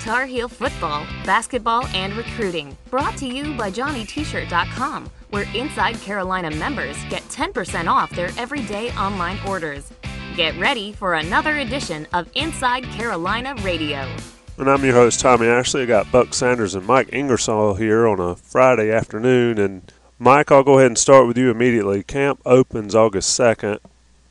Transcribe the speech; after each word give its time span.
Tar 0.00 0.24
Heel 0.24 0.48
football, 0.48 1.06
basketball, 1.26 1.86
and 1.88 2.14
recruiting. 2.14 2.76
Brought 2.88 3.18
to 3.18 3.26
you 3.26 3.54
by 3.54 3.70
JohnnyT-shirt.com, 3.70 5.10
where 5.28 5.46
Inside 5.54 6.00
Carolina 6.00 6.50
members 6.50 6.96
get 7.10 7.22
10% 7.24 7.86
off 7.86 8.10
their 8.12 8.30
everyday 8.38 8.90
online 8.92 9.38
orders. 9.46 9.92
Get 10.36 10.58
ready 10.58 10.92
for 10.92 11.14
another 11.14 11.58
edition 11.58 12.06
of 12.14 12.30
Inside 12.34 12.84
Carolina 12.84 13.54
Radio. 13.62 14.08
And 14.56 14.70
I'm 14.70 14.82
your 14.82 14.94
host, 14.94 15.20
Tommy 15.20 15.46
Ashley. 15.46 15.82
I 15.82 15.86
got 15.86 16.10
Buck 16.10 16.32
Sanders 16.32 16.74
and 16.74 16.86
Mike 16.86 17.10
Ingersoll 17.12 17.74
here 17.74 18.06
on 18.08 18.18
a 18.20 18.36
Friday 18.36 18.90
afternoon. 18.90 19.58
And 19.58 19.92
Mike, 20.18 20.50
I'll 20.50 20.62
go 20.62 20.78
ahead 20.78 20.86
and 20.86 20.98
start 20.98 21.26
with 21.26 21.36
you 21.36 21.50
immediately. 21.50 22.02
Camp 22.02 22.40
opens 22.46 22.94
August 22.94 23.38
2nd. 23.38 23.80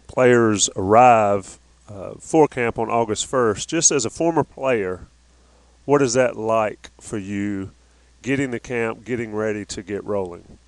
Players 0.07 0.67
arrive 0.75 1.59
uh, 1.87 2.13
for 2.19 2.47
camp 2.47 2.79
on 2.79 2.89
August 2.89 3.29
1st. 3.29 3.67
Just 3.67 3.91
as 3.91 4.05
a 4.05 4.09
former 4.09 4.43
player, 4.43 5.07
what 5.89 6.03
is 6.03 6.13
that 6.13 6.37
like 6.37 6.91
for 7.01 7.17
you 7.17 7.71
getting 8.21 8.51
the 8.51 8.59
camp, 8.59 9.03
getting 9.03 9.33
ready 9.33 9.65
to 9.65 9.81
get 9.81 10.03
rolling? 10.03 10.59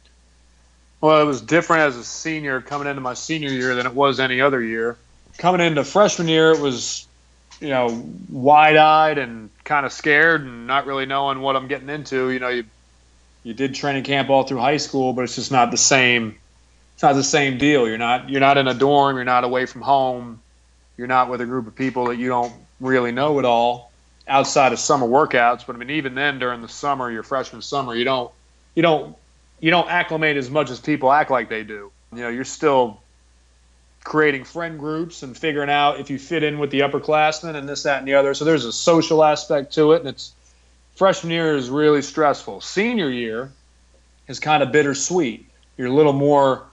Well, 0.99 1.21
it 1.21 1.25
was 1.25 1.41
different 1.41 1.83
as 1.83 1.95
a 1.95 2.03
senior 2.03 2.59
coming 2.59 2.87
into 2.87 3.01
my 3.01 3.13
senior 3.13 3.51
year 3.51 3.75
than 3.75 3.85
it 3.85 3.93
was 3.93 4.19
any 4.19 4.41
other 4.41 4.63
year. 4.63 4.97
Coming 5.37 5.61
into 5.61 5.83
freshman 5.83 6.27
year, 6.27 6.53
it 6.53 6.59
was, 6.59 7.05
you 7.59 7.69
know, 7.69 8.03
wide 8.31 8.77
eyed 8.77 9.19
and 9.19 9.51
kind 9.63 9.85
of 9.85 9.93
scared 9.93 10.41
and 10.41 10.65
not 10.65 10.87
really 10.87 11.05
knowing 11.05 11.39
what 11.41 11.55
I'm 11.55 11.67
getting 11.67 11.89
into. 11.89 12.31
You 12.31 12.39
know, 12.39 12.49
you 12.49 12.63
you 13.43 13.53
did 13.53 13.75
training 13.75 14.03
camp 14.03 14.31
all 14.31 14.41
through 14.41 14.57
high 14.57 14.77
school, 14.77 15.13
but 15.13 15.21
it's 15.21 15.35
just 15.35 15.51
not 15.51 15.69
the 15.69 15.77
same. 15.77 16.35
It's 16.95 17.03
not 17.03 17.13
the 17.13 17.23
same 17.23 17.59
deal. 17.59 17.87
You're 17.87 17.99
not 17.99 18.27
you're 18.27 18.41
not 18.41 18.57
in 18.57 18.67
a 18.67 18.73
dorm. 18.73 19.17
You're 19.17 19.25
not 19.25 19.43
away 19.43 19.67
from 19.67 19.81
home. 19.81 20.41
You're 20.97 21.05
not 21.05 21.29
with 21.29 21.41
a 21.41 21.45
group 21.45 21.67
of 21.67 21.75
people 21.75 22.05
that 22.05 22.17
you 22.17 22.27
don't 22.27 22.53
really 22.79 23.11
know 23.11 23.37
at 23.37 23.45
all 23.45 23.90
outside 24.31 24.71
of 24.71 24.79
summer 24.79 25.05
workouts. 25.05 25.65
But 25.67 25.75
I 25.75 25.79
mean, 25.79 25.91
even 25.91 26.15
then, 26.15 26.39
during 26.39 26.61
the 26.61 26.69
summer, 26.69 27.11
your 27.11 27.23
freshman 27.23 27.61
summer, 27.61 27.93
you 27.93 28.05
don't 28.05 28.31
you 28.73 28.81
don't 28.81 29.15
you 29.59 29.69
don't 29.69 29.89
acclimate 29.89 30.37
as 30.37 30.49
much 30.49 30.71
as 30.71 30.79
people 30.79 31.11
act 31.11 31.29
like 31.29 31.49
they 31.49 31.63
do. 31.63 31.91
You 32.13 32.21
know, 32.21 32.29
you're 32.29 32.45
still 32.45 33.01
creating 34.03 34.43
friend 34.43 34.79
groups 34.79 35.21
and 35.21 35.37
figuring 35.37 35.69
out 35.69 35.99
if 35.99 36.09
you 36.09 36.17
fit 36.17 36.43
in 36.43 36.57
with 36.57 36.71
the 36.71 36.79
upperclassmen 36.79 37.55
and 37.55 37.69
this, 37.69 37.83
that, 37.83 37.99
and 37.99 38.07
the 38.07 38.15
other. 38.15 38.33
So 38.33 38.45
there's 38.45 38.65
a 38.65 38.73
social 38.73 39.23
aspect 39.23 39.73
to 39.73 39.91
it, 39.91 39.99
and 39.99 40.09
it's 40.09 40.33
freshman 40.95 41.31
year 41.31 41.55
is 41.55 41.69
really 41.69 42.01
stressful. 42.01 42.61
Senior 42.61 43.09
year 43.09 43.51
is 44.27 44.39
kind 44.39 44.63
of 44.63 44.71
bittersweet. 44.71 45.45
You're 45.77 45.87
a 45.87 45.93
little 45.93 46.13
more 46.13 46.65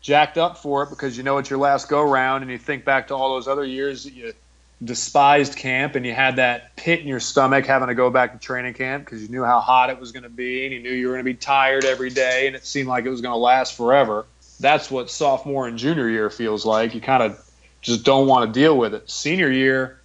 jacked 0.00 0.36
up 0.36 0.58
for 0.58 0.82
it 0.82 0.90
because 0.90 1.16
you 1.16 1.22
know 1.22 1.38
it's 1.38 1.50
your 1.50 1.58
last 1.58 1.88
go 1.88 2.02
round, 2.02 2.42
and 2.42 2.50
you 2.50 2.58
think 2.58 2.84
back 2.84 3.08
to 3.08 3.14
all 3.14 3.34
those 3.34 3.46
other 3.46 3.64
years 3.64 4.04
that 4.04 4.14
you 4.14 4.34
despised 4.84 5.56
camp 5.56 5.94
and 5.94 6.04
you 6.04 6.12
had 6.12 6.36
that 6.36 6.76
pit 6.76 7.00
in 7.00 7.06
your 7.06 7.20
stomach 7.20 7.66
having 7.66 7.88
to 7.88 7.94
go 7.94 8.10
back 8.10 8.32
to 8.32 8.38
training 8.38 8.74
camp 8.74 9.04
because 9.04 9.22
you 9.22 9.28
knew 9.28 9.44
how 9.44 9.60
hot 9.60 9.90
it 9.90 9.98
was 9.98 10.12
going 10.12 10.22
to 10.24 10.28
be 10.28 10.64
and 10.64 10.74
you 10.74 10.80
knew 10.80 10.90
you 10.90 11.08
were 11.08 11.14
going 11.14 11.24
to 11.24 11.30
be 11.30 11.34
tired 11.34 11.84
every 11.84 12.10
day 12.10 12.46
and 12.46 12.56
it 12.56 12.64
seemed 12.64 12.88
like 12.88 13.04
it 13.04 13.10
was 13.10 13.20
going 13.20 13.32
to 13.32 13.38
last 13.38 13.76
forever. 13.76 14.26
That's 14.60 14.90
what 14.90 15.10
sophomore 15.10 15.66
and 15.66 15.78
junior 15.78 16.08
year 16.08 16.30
feels 16.30 16.64
like. 16.64 16.94
You 16.94 17.00
kind 17.00 17.22
of 17.22 17.50
just 17.82 18.04
don't 18.04 18.26
want 18.26 18.52
to 18.52 18.60
deal 18.60 18.76
with 18.76 18.94
it. 18.94 19.10
Senior 19.10 19.50
year, 19.50 20.00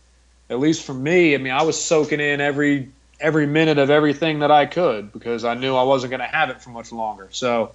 at 0.49 0.59
least 0.59 0.85
for 0.85 0.93
me, 0.93 1.35
I 1.35 1.37
mean, 1.37 1.53
I 1.53 1.63
was 1.63 1.79
soaking 1.79 2.19
in 2.19 2.41
every 2.41 2.89
every 3.19 3.45
minute 3.45 3.77
of 3.77 3.89
everything 3.89 4.39
that 4.39 4.51
I 4.51 4.65
could 4.65 5.11
because 5.11 5.43
I 5.43 5.53
knew 5.53 5.75
I 5.75 5.83
wasn't 5.83 6.11
going 6.11 6.21
to 6.21 6.25
have 6.25 6.49
it 6.49 6.61
for 6.61 6.69
much 6.69 6.91
longer. 6.91 7.27
So 7.31 7.73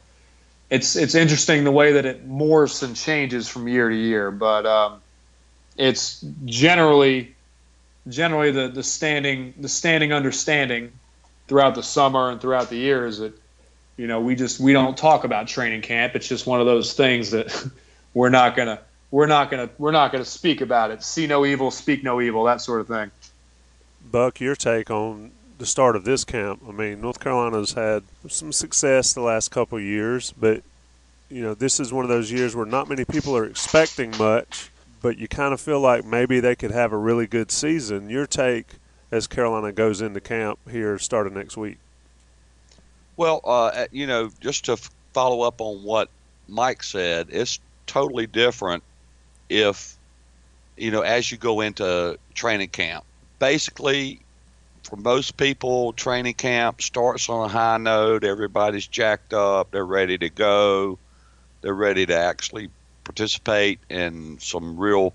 it's 0.70 0.96
it's 0.96 1.14
interesting 1.14 1.64
the 1.64 1.70
way 1.70 1.92
that 1.92 2.06
it 2.06 2.28
morphs 2.28 2.82
and 2.82 2.96
changes 2.96 3.48
from 3.48 3.68
year 3.68 3.88
to 3.88 3.96
year, 3.96 4.30
but 4.30 4.66
um, 4.66 5.00
it's 5.76 6.24
generally 6.44 7.34
generally 8.08 8.50
the, 8.50 8.68
the 8.68 8.82
standing 8.82 9.54
the 9.58 9.68
standing 9.68 10.12
understanding 10.12 10.92
throughout 11.48 11.74
the 11.74 11.82
summer 11.82 12.30
and 12.30 12.40
throughout 12.40 12.70
the 12.70 12.76
year 12.76 13.06
is 13.06 13.18
that 13.18 13.32
you 13.96 14.06
know 14.06 14.20
we 14.20 14.34
just 14.34 14.60
we 14.60 14.72
don't 14.72 14.96
talk 14.96 15.24
about 15.24 15.48
training 15.48 15.82
camp. 15.82 16.14
It's 16.14 16.28
just 16.28 16.46
one 16.46 16.60
of 16.60 16.66
those 16.66 16.92
things 16.92 17.30
that 17.30 17.70
we're 18.14 18.30
not 18.30 18.56
gonna 18.56 18.80
we're 19.10 19.26
not 19.26 19.50
gonna 19.50 19.70
we're 19.78 19.92
not 19.92 20.12
gonna 20.12 20.24
speak 20.24 20.60
about 20.60 20.90
it. 20.90 21.02
See 21.02 21.26
no 21.26 21.44
evil 21.44 21.70
speak 21.70 22.02
no 22.02 22.20
evil 22.20 22.44
that 22.44 22.60
sort 22.60 22.80
of 22.80 22.88
thing. 22.88 23.10
Buck 24.10 24.40
your 24.40 24.54
take 24.54 24.90
on 24.90 25.30
the 25.58 25.66
start 25.66 25.96
of 25.96 26.04
this 26.04 26.24
camp. 26.24 26.62
I 26.68 26.72
mean 26.72 27.00
north 27.00 27.20
carolina's 27.20 27.72
had 27.72 28.02
some 28.28 28.52
success 28.52 29.12
the 29.12 29.22
last 29.22 29.50
couple 29.50 29.78
years 29.80 30.32
but 30.38 30.62
you 31.30 31.42
know 31.42 31.54
this 31.54 31.80
is 31.80 31.92
one 31.92 32.04
of 32.04 32.08
those 32.08 32.30
years 32.30 32.54
where 32.54 32.66
not 32.66 32.88
many 32.88 33.04
people 33.04 33.36
are 33.36 33.44
expecting 33.44 34.10
much 34.18 34.70
but 35.04 35.18
you 35.18 35.28
kind 35.28 35.52
of 35.52 35.60
feel 35.60 35.80
like 35.80 36.02
maybe 36.02 36.40
they 36.40 36.56
could 36.56 36.70
have 36.70 36.90
a 36.90 36.96
really 36.96 37.26
good 37.26 37.50
season. 37.50 38.08
Your 38.08 38.26
take 38.26 38.76
as 39.10 39.26
Carolina 39.26 39.70
goes 39.70 40.00
into 40.00 40.18
camp 40.18 40.58
here 40.70 40.98
starting 40.98 41.34
next 41.34 41.58
week? 41.58 41.76
Well, 43.18 43.42
uh, 43.44 43.84
you 43.92 44.06
know, 44.06 44.30
just 44.40 44.64
to 44.64 44.78
follow 45.12 45.42
up 45.42 45.60
on 45.60 45.82
what 45.82 46.08
Mike 46.48 46.82
said, 46.82 47.28
it's 47.30 47.60
totally 47.84 48.26
different 48.26 48.82
if, 49.50 49.94
you 50.78 50.90
know, 50.90 51.02
as 51.02 51.30
you 51.30 51.36
go 51.36 51.60
into 51.60 52.18
training 52.32 52.70
camp. 52.70 53.04
Basically, 53.38 54.20
for 54.84 54.96
most 54.96 55.36
people, 55.36 55.92
training 55.92 56.32
camp 56.32 56.80
starts 56.80 57.28
on 57.28 57.44
a 57.44 57.48
high 57.48 57.76
note. 57.76 58.24
Everybody's 58.24 58.86
jacked 58.86 59.34
up. 59.34 59.70
They're 59.70 59.84
ready 59.84 60.16
to 60.16 60.30
go. 60.30 60.98
They're 61.60 61.74
ready 61.74 62.06
to 62.06 62.16
actually 62.16 62.70
participate 63.04 63.80
in 63.90 64.38
some 64.40 64.78
real 64.78 65.14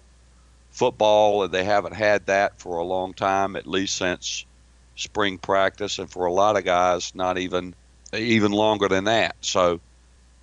football, 0.72 1.44
and 1.44 1.52
they 1.52 1.64
haven't 1.64 1.96
had 1.96 2.26
that 2.28 2.60
for 2.60 2.78
a 2.78 2.84
long 2.84 3.14
time, 3.14 3.56
at 3.56 3.68
least 3.68 3.98
since 3.98 4.46
spring 4.96 5.38
practice, 5.38 6.00
and 6.00 6.10
for 6.10 6.26
a 6.26 6.32
lot 6.32 6.58
of 6.58 6.64
guys, 6.64 7.14
not 7.16 7.38
even 7.38 7.74
even 8.14 8.52
longer 8.52 8.88
than 8.88 9.04
that. 9.06 9.36
So, 9.42 9.80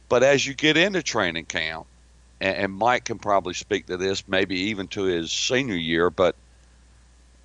but 0.09 0.23
as 0.23 0.47
you 0.47 0.55
get 0.55 0.77
into 0.77 1.03
training 1.03 1.47
camp, 1.47 1.87
and, 2.41 2.57
and 2.57 2.73
Mike 2.73 3.05
can 3.05 3.19
probably 3.19 3.55
speak 3.55 3.87
to 3.87 3.97
this, 3.97 4.27
maybe 4.29 4.57
even 4.57 4.89
to 4.89 5.03
his 5.05 5.33
senior 5.33 5.77
year, 5.77 6.11
but 6.11 6.37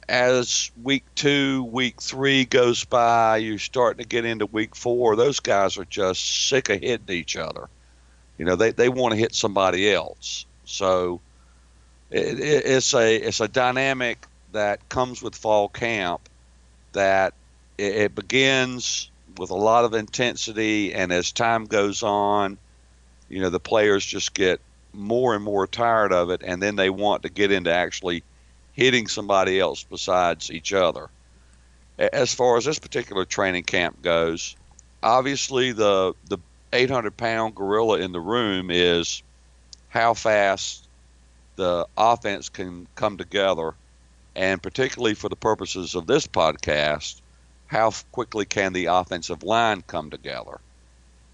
as 0.09 0.71
week 0.83 1.05
two, 1.15 1.63
week 1.63 2.01
three 2.01 2.43
goes 2.45 2.83
by, 2.83 3.37
you're 3.37 3.57
starting 3.57 4.03
to 4.03 4.07
get 4.07 4.25
into 4.25 4.45
week 4.45 4.75
four. 4.75 5.15
Those 5.15 5.39
guys 5.39 5.77
are 5.77 5.85
just 5.85 6.49
sick 6.49 6.69
of 6.69 6.81
hitting 6.81 7.15
each 7.15 7.37
other. 7.37 7.69
You 8.41 8.47
know, 8.47 8.55
they, 8.55 8.71
they 8.71 8.89
want 8.89 9.11
to 9.11 9.19
hit 9.19 9.35
somebody 9.35 9.91
else. 9.91 10.47
So 10.65 11.21
it, 12.09 12.39
it, 12.39 12.65
it's 12.65 12.91
a 12.95 13.15
it's 13.15 13.39
a 13.39 13.47
dynamic 13.47 14.25
that 14.51 14.89
comes 14.89 15.21
with 15.21 15.35
fall 15.35 15.69
camp 15.69 16.27
that 16.93 17.35
it, 17.77 17.95
it 17.95 18.15
begins 18.15 19.11
with 19.37 19.51
a 19.51 19.55
lot 19.55 19.85
of 19.85 19.93
intensity, 19.93 20.91
and 20.91 21.13
as 21.13 21.31
time 21.31 21.65
goes 21.65 22.01
on, 22.01 22.57
you 23.29 23.41
know, 23.41 23.51
the 23.51 23.59
players 23.59 24.03
just 24.03 24.33
get 24.33 24.59
more 24.91 25.35
and 25.35 25.43
more 25.43 25.67
tired 25.67 26.11
of 26.11 26.31
it, 26.31 26.41
and 26.43 26.63
then 26.63 26.75
they 26.75 26.89
want 26.89 27.21
to 27.21 27.29
get 27.29 27.51
into 27.51 27.71
actually 27.71 28.23
hitting 28.73 29.07
somebody 29.07 29.59
else 29.59 29.83
besides 29.83 30.49
each 30.49 30.73
other. 30.73 31.11
As 31.99 32.33
far 32.33 32.57
as 32.57 32.65
this 32.65 32.79
particular 32.79 33.23
training 33.23 33.65
camp 33.65 34.01
goes, 34.01 34.55
obviously 35.03 35.73
the 35.73 36.15
the 36.27 36.39
800 36.73 37.15
pound 37.15 37.55
gorilla 37.55 37.99
in 37.99 38.11
the 38.11 38.19
room 38.19 38.69
is 38.71 39.23
how 39.89 40.13
fast 40.13 40.87
the 41.55 41.85
offense 41.97 42.49
can 42.49 42.87
come 42.95 43.17
together, 43.17 43.73
and 44.35 44.61
particularly 44.63 45.13
for 45.13 45.29
the 45.29 45.35
purposes 45.35 45.95
of 45.95 46.07
this 46.07 46.27
podcast, 46.27 47.21
how 47.67 47.91
quickly 48.11 48.45
can 48.45 48.73
the 48.73 48.85
offensive 48.85 49.43
line 49.43 49.81
come 49.85 50.09
together? 50.09 50.59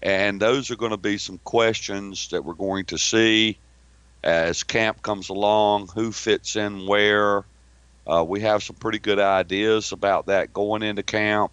And 0.02 0.40
those 0.40 0.70
are 0.70 0.76
going 0.76 0.90
to 0.92 0.96
be 0.96 1.18
some 1.18 1.38
questions 1.38 2.28
that 2.28 2.44
we're 2.44 2.54
going 2.54 2.84
to 2.86 2.98
see 2.98 3.58
as 4.22 4.62
camp 4.62 5.02
comes 5.02 5.28
along, 5.28 5.88
who 5.94 6.12
fits 6.12 6.56
in 6.56 6.86
where. 6.86 7.44
Uh, 8.06 8.24
we 8.26 8.40
have 8.40 8.62
some 8.62 8.76
pretty 8.76 8.98
good 8.98 9.18
ideas 9.18 9.92
about 9.92 10.26
that 10.26 10.52
going 10.52 10.82
into 10.82 11.02
camp, 11.02 11.52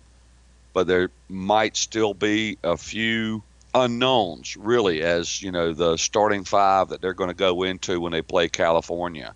but 0.73 0.87
there 0.87 1.09
might 1.27 1.75
still 1.75 2.13
be 2.13 2.57
a 2.63 2.77
few 2.77 3.43
unknowns, 3.75 4.55
really, 4.55 5.01
as 5.01 5.41
you 5.41 5.51
know, 5.51 5.73
the 5.73 5.97
starting 5.97 6.45
five 6.45 6.89
that 6.89 7.01
they're 7.01 7.13
going 7.13 7.29
to 7.29 7.35
go 7.35 7.63
into 7.63 7.99
when 7.99 8.13
they 8.13 8.21
play 8.21 8.47
California. 8.47 9.35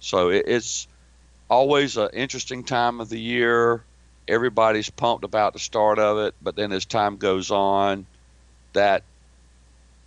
So 0.00 0.30
it, 0.30 0.44
it's 0.48 0.88
always 1.50 1.96
an 1.98 2.08
interesting 2.14 2.64
time 2.64 3.00
of 3.00 3.10
the 3.10 3.20
year. 3.20 3.84
everybody's 4.26 4.88
pumped 4.90 5.22
about 5.24 5.52
the 5.52 5.58
start 5.58 5.98
of 5.98 6.18
it, 6.18 6.34
but 6.40 6.56
then 6.56 6.72
as 6.72 6.86
time 6.86 7.16
goes 7.16 7.50
on, 7.50 8.06
that 8.72 9.02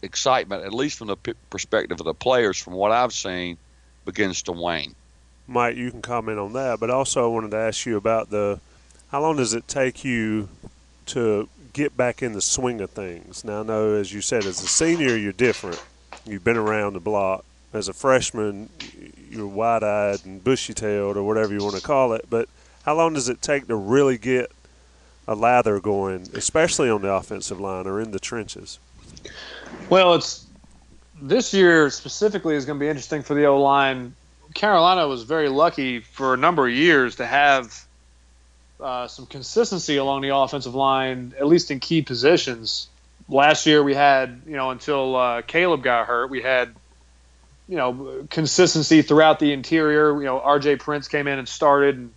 excitement, 0.01 0.63
at 0.63 0.73
least 0.73 0.97
from 0.97 1.07
the 1.07 1.15
p- 1.15 1.33
perspective 1.49 1.99
of 1.99 2.05
the 2.05 2.13
players, 2.13 2.57
from 2.57 2.73
what 2.73 2.91
I've 2.91 3.13
seen, 3.13 3.57
begins 4.05 4.41
to 4.43 4.51
wane. 4.51 4.95
Mike, 5.47 5.75
you 5.75 5.91
can 5.91 6.01
comment 6.01 6.39
on 6.39 6.53
that, 6.53 6.79
but 6.79 6.89
also 6.89 7.23
I 7.23 7.27
wanted 7.27 7.51
to 7.51 7.57
ask 7.57 7.85
you 7.85 7.95
about 7.95 8.29
the 8.29 8.59
how 9.11 9.21
long 9.21 9.37
does 9.37 9.53
it 9.53 9.67
take 9.67 10.03
you 10.03 10.49
to 11.07 11.47
get 11.77 11.95
back 11.95 12.23
in 12.23 12.33
the 12.33 12.41
swing 12.41 12.81
of 12.81 12.89
things? 12.89 13.45
Now, 13.45 13.59
I 13.59 13.63
know, 13.63 13.93
as 13.93 14.11
you 14.11 14.19
said, 14.21 14.45
as 14.45 14.61
a 14.63 14.67
senior, 14.67 15.15
you're 15.15 15.31
different. 15.31 15.81
You've 16.25 16.43
been 16.43 16.57
around 16.57 16.93
the 16.93 16.99
block. 16.99 17.45
As 17.71 17.87
a 17.87 17.93
freshman, 17.93 18.69
you're 19.29 19.47
wide 19.47 19.83
eyed 19.83 20.25
and 20.25 20.43
bushy 20.43 20.73
tailed, 20.73 21.17
or 21.17 21.23
whatever 21.23 21.53
you 21.53 21.59
want 21.59 21.75
to 21.75 21.81
call 21.81 22.13
it. 22.13 22.25
But 22.29 22.49
how 22.83 22.95
long 22.95 23.13
does 23.13 23.29
it 23.29 23.41
take 23.41 23.67
to 23.67 23.75
really 23.75 24.17
get 24.17 24.51
a 25.27 25.35
lather 25.35 25.79
going, 25.79 26.27
especially 26.33 26.89
on 26.89 27.03
the 27.03 27.13
offensive 27.13 27.59
line 27.59 27.85
or 27.85 28.01
in 28.01 28.11
the 28.11 28.19
trenches? 28.19 28.79
Well, 29.89 30.15
it's 30.15 30.47
this 31.21 31.53
year 31.53 31.89
specifically 31.89 32.55
is 32.55 32.65
going 32.65 32.79
to 32.79 32.83
be 32.83 32.89
interesting 32.89 33.21
for 33.21 33.35
the 33.35 33.45
O 33.45 33.61
line. 33.61 34.15
Carolina 34.55 35.07
was 35.07 35.23
very 35.23 35.49
lucky 35.49 35.99
for 35.99 36.33
a 36.33 36.37
number 36.37 36.67
of 36.67 36.73
years 36.73 37.17
to 37.17 37.27
have 37.27 37.86
uh, 38.79 39.07
some 39.07 39.25
consistency 39.25 39.97
along 39.97 40.21
the 40.21 40.35
offensive 40.35 40.75
line, 40.75 41.33
at 41.39 41.47
least 41.47 41.71
in 41.71 41.79
key 41.79 42.01
positions. 42.01 42.87
Last 43.29 43.65
year 43.65 43.83
we 43.83 43.93
had, 43.93 44.41
you 44.45 44.55
know, 44.55 44.69
until 44.69 45.15
uh, 45.15 45.41
Caleb 45.41 45.83
got 45.83 46.07
hurt, 46.07 46.29
we 46.29 46.41
had, 46.41 46.73
you 47.67 47.75
know, 47.75 48.25
consistency 48.29 49.01
throughout 49.01 49.39
the 49.39 49.51
interior. 49.51 50.17
You 50.17 50.25
know, 50.25 50.39
R.J. 50.39 50.77
Prince 50.77 51.07
came 51.07 51.27
in 51.27 51.39
and 51.39 51.47
started, 51.47 51.97
and 51.97 52.13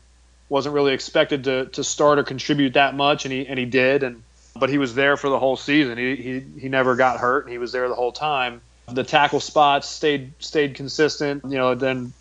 wasn't 0.51 0.75
really 0.75 0.93
expected 0.93 1.45
to 1.45 1.67
to 1.67 1.83
start 1.83 2.19
or 2.19 2.25
contribute 2.25 2.75
that 2.75 2.95
much, 2.95 3.25
and 3.25 3.33
he 3.33 3.47
and 3.47 3.59
he 3.59 3.65
did, 3.65 4.03
and 4.03 4.23
but 4.59 4.69
he 4.69 4.77
was 4.77 4.95
there 4.95 5.17
for 5.17 5.31
the 5.31 5.39
whole 5.39 5.57
season. 5.57 5.97
He 5.97 6.17
he 6.17 6.41
he 6.61 6.69
never 6.69 6.97
got 6.97 7.19
hurt, 7.19 7.45
and 7.45 7.53
he 7.53 7.59
was 7.59 7.73
there 7.73 7.89
the 7.89 7.95
whole 7.95 8.13
time. 8.13 8.61
The 8.93 9.05
tackle 9.05 9.41
spots 9.41 9.89
stayed 9.89 10.33
stayed 10.41 10.75
consistent. 10.75 11.45
You 11.45 11.57
know, 11.57 11.75
then 11.75 12.13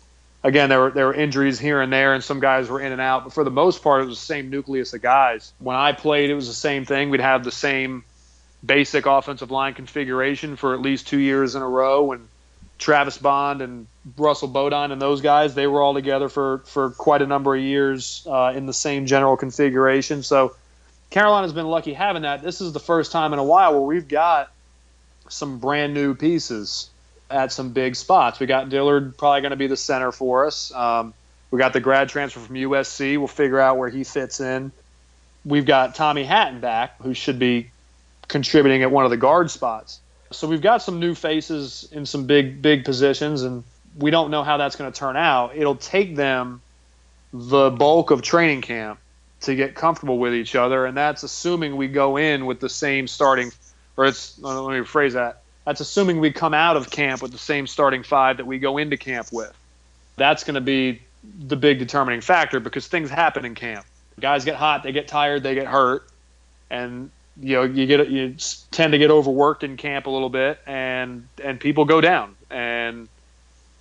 again, 0.42 0.68
there 0.68 0.80
were 0.80 0.90
there 0.90 1.06
were 1.06 1.14
injuries 1.14 1.58
here 1.58 1.80
and 1.80 1.92
there, 1.92 2.14
and 2.14 2.22
some 2.22 2.40
guys 2.40 2.68
were 2.68 2.80
in 2.80 2.92
and 2.92 3.00
out. 3.00 3.24
But 3.24 3.32
for 3.32 3.44
the 3.44 3.50
most 3.50 3.82
part, 3.82 4.02
it 4.02 4.06
was 4.06 4.18
the 4.18 4.24
same 4.24 4.50
nucleus 4.50 4.92
of 4.94 5.02
guys. 5.02 5.52
When 5.58 5.76
I 5.76 5.92
played, 5.92 6.30
it 6.30 6.34
was 6.34 6.48
the 6.48 6.54
same 6.54 6.84
thing. 6.84 7.10
We'd 7.10 7.20
have 7.20 7.44
the 7.44 7.52
same 7.52 8.04
basic 8.64 9.06
offensive 9.06 9.50
line 9.50 9.74
configuration 9.74 10.56
for 10.56 10.74
at 10.74 10.80
least 10.80 11.08
two 11.08 11.18
years 11.18 11.54
in 11.54 11.62
a 11.62 11.68
row. 11.68 12.12
And 12.12 12.28
Travis 12.78 13.18
Bond 13.18 13.62
and 13.62 13.86
Russell 14.16 14.48
Bodine 14.48 14.90
and 14.90 15.00
those 15.00 15.20
guys, 15.20 15.54
they 15.54 15.66
were 15.66 15.82
all 15.82 15.94
together 15.94 16.28
for 16.28 16.58
for 16.66 16.90
quite 16.90 17.22
a 17.22 17.26
number 17.26 17.54
of 17.54 17.62
years 17.62 18.26
uh, 18.28 18.52
in 18.54 18.66
the 18.66 18.74
same 18.74 19.06
general 19.06 19.36
configuration. 19.36 20.22
So 20.22 20.56
Carolina's 21.10 21.52
been 21.52 21.68
lucky 21.68 21.92
having 21.92 22.22
that. 22.22 22.42
This 22.42 22.60
is 22.60 22.72
the 22.72 22.80
first 22.80 23.12
time 23.12 23.32
in 23.32 23.38
a 23.38 23.44
while 23.44 23.72
where 23.72 23.82
we've 23.82 24.08
got 24.08 24.50
some 25.28 25.58
brand 25.58 25.94
new 25.94 26.14
pieces 26.14 26.89
at 27.30 27.52
some 27.52 27.70
big 27.72 27.96
spots. 27.96 28.40
We 28.40 28.46
got 28.46 28.68
Dillard 28.68 29.16
probably 29.16 29.40
going 29.40 29.50
to 29.50 29.56
be 29.56 29.68
the 29.68 29.76
center 29.76 30.12
for 30.12 30.46
us. 30.46 30.72
Um, 30.74 31.14
we 31.50 31.58
got 31.58 31.72
the 31.72 31.80
grad 31.80 32.08
transfer 32.08 32.40
from 32.40 32.56
USC. 32.56 33.18
We'll 33.18 33.28
figure 33.28 33.58
out 33.58 33.78
where 33.78 33.88
he 33.88 34.04
fits 34.04 34.40
in. 34.40 34.72
We've 35.44 35.64
got 35.64 35.94
Tommy 35.94 36.24
Hatton 36.24 36.60
back, 36.60 37.00
who 37.00 37.14
should 37.14 37.38
be 37.38 37.70
contributing 38.28 38.82
at 38.82 38.90
one 38.90 39.04
of 39.04 39.10
the 39.10 39.16
guard 39.16 39.50
spots. 39.50 40.00
So 40.32 40.46
we've 40.46 40.60
got 40.60 40.82
some 40.82 41.00
new 41.00 41.14
faces 41.14 41.88
in 41.90 42.06
some 42.06 42.26
big, 42.26 42.62
big 42.62 42.84
positions, 42.84 43.42
and 43.42 43.64
we 43.98 44.10
don't 44.10 44.30
know 44.30 44.44
how 44.44 44.58
that's 44.58 44.76
going 44.76 44.92
to 44.92 44.96
turn 44.96 45.16
out. 45.16 45.56
It'll 45.56 45.74
take 45.74 46.14
them 46.14 46.60
the 47.32 47.70
bulk 47.70 48.10
of 48.10 48.22
training 48.22 48.60
camp 48.60 49.00
to 49.42 49.54
get 49.54 49.74
comfortable 49.74 50.18
with 50.18 50.34
each 50.34 50.54
other, 50.54 50.84
and 50.86 50.96
that's 50.96 51.22
assuming 51.22 51.76
we 51.76 51.88
go 51.88 52.16
in 52.16 52.46
with 52.46 52.60
the 52.60 52.68
same 52.68 53.08
starting, 53.08 53.50
or 53.96 54.04
it's 54.04 54.38
let 54.38 54.54
me 54.54 54.78
rephrase 54.78 55.14
that 55.14 55.39
that's 55.70 55.80
assuming 55.80 56.18
we 56.18 56.32
come 56.32 56.52
out 56.52 56.76
of 56.76 56.90
camp 56.90 57.22
with 57.22 57.30
the 57.30 57.38
same 57.38 57.64
starting 57.68 58.02
five 58.02 58.38
that 58.38 58.44
we 58.44 58.58
go 58.58 58.76
into 58.76 58.96
camp 58.96 59.28
with. 59.30 59.56
That's 60.16 60.42
going 60.42 60.56
to 60.56 60.60
be 60.60 61.00
the 61.22 61.54
big 61.54 61.78
determining 61.78 62.22
factor 62.22 62.58
because 62.58 62.88
things 62.88 63.08
happen 63.08 63.44
in 63.44 63.54
camp. 63.54 63.86
Guys 64.18 64.44
get 64.44 64.56
hot, 64.56 64.82
they 64.82 64.90
get 64.90 65.06
tired, 65.06 65.44
they 65.44 65.54
get 65.54 65.68
hurt, 65.68 66.08
and 66.70 67.12
you 67.40 67.54
know 67.54 67.62
you 67.62 67.86
get 67.86 68.08
you 68.08 68.34
tend 68.72 68.94
to 68.94 68.98
get 68.98 69.12
overworked 69.12 69.62
in 69.62 69.76
camp 69.76 70.06
a 70.06 70.10
little 70.10 70.28
bit, 70.28 70.58
and 70.66 71.28
and 71.42 71.60
people 71.60 71.84
go 71.84 72.00
down, 72.00 72.34
and 72.50 73.08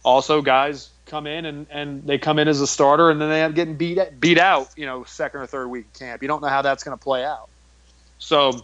also 0.05 0.43
guys 0.43 0.91
come 1.07 1.25
in 1.25 1.45
and, 1.45 1.65
and 1.71 2.03
they 2.03 2.19
come 2.19 2.37
in 2.37 2.47
as 2.47 2.61
a 2.61 2.67
starter 2.67 3.09
and 3.09 3.19
then 3.19 3.29
they 3.29 3.41
end 3.41 3.53
up 3.53 3.55
getting 3.55 3.77
beat 3.77 3.97
beat 4.19 4.37
out, 4.37 4.69
you 4.77 4.85
know, 4.85 5.05
second 5.05 5.41
or 5.41 5.47
third 5.47 5.67
week 5.67 5.91
camp. 5.93 6.21
You 6.21 6.27
don't 6.27 6.43
know 6.43 6.49
how 6.49 6.61
that's 6.61 6.83
going 6.83 6.95
to 6.95 7.03
play 7.03 7.25
out. 7.25 7.49
So 8.19 8.63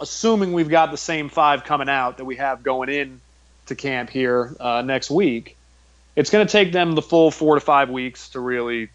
assuming 0.00 0.52
we've 0.52 0.68
got 0.68 0.90
the 0.90 0.96
same 0.96 1.28
five 1.28 1.64
coming 1.64 1.88
out 1.88 2.18
that 2.18 2.24
we 2.24 2.36
have 2.36 2.62
going 2.62 2.88
in 2.88 3.20
to 3.66 3.74
camp 3.74 4.10
here 4.10 4.54
uh, 4.60 4.82
next 4.82 5.10
week, 5.10 5.56
it's 6.16 6.30
going 6.30 6.46
to 6.46 6.50
take 6.50 6.72
them 6.72 6.92
the 6.92 7.02
full 7.02 7.30
four 7.30 7.54
to 7.54 7.60
five 7.60 7.90
weeks 7.90 8.30
to 8.30 8.40
really 8.40 8.88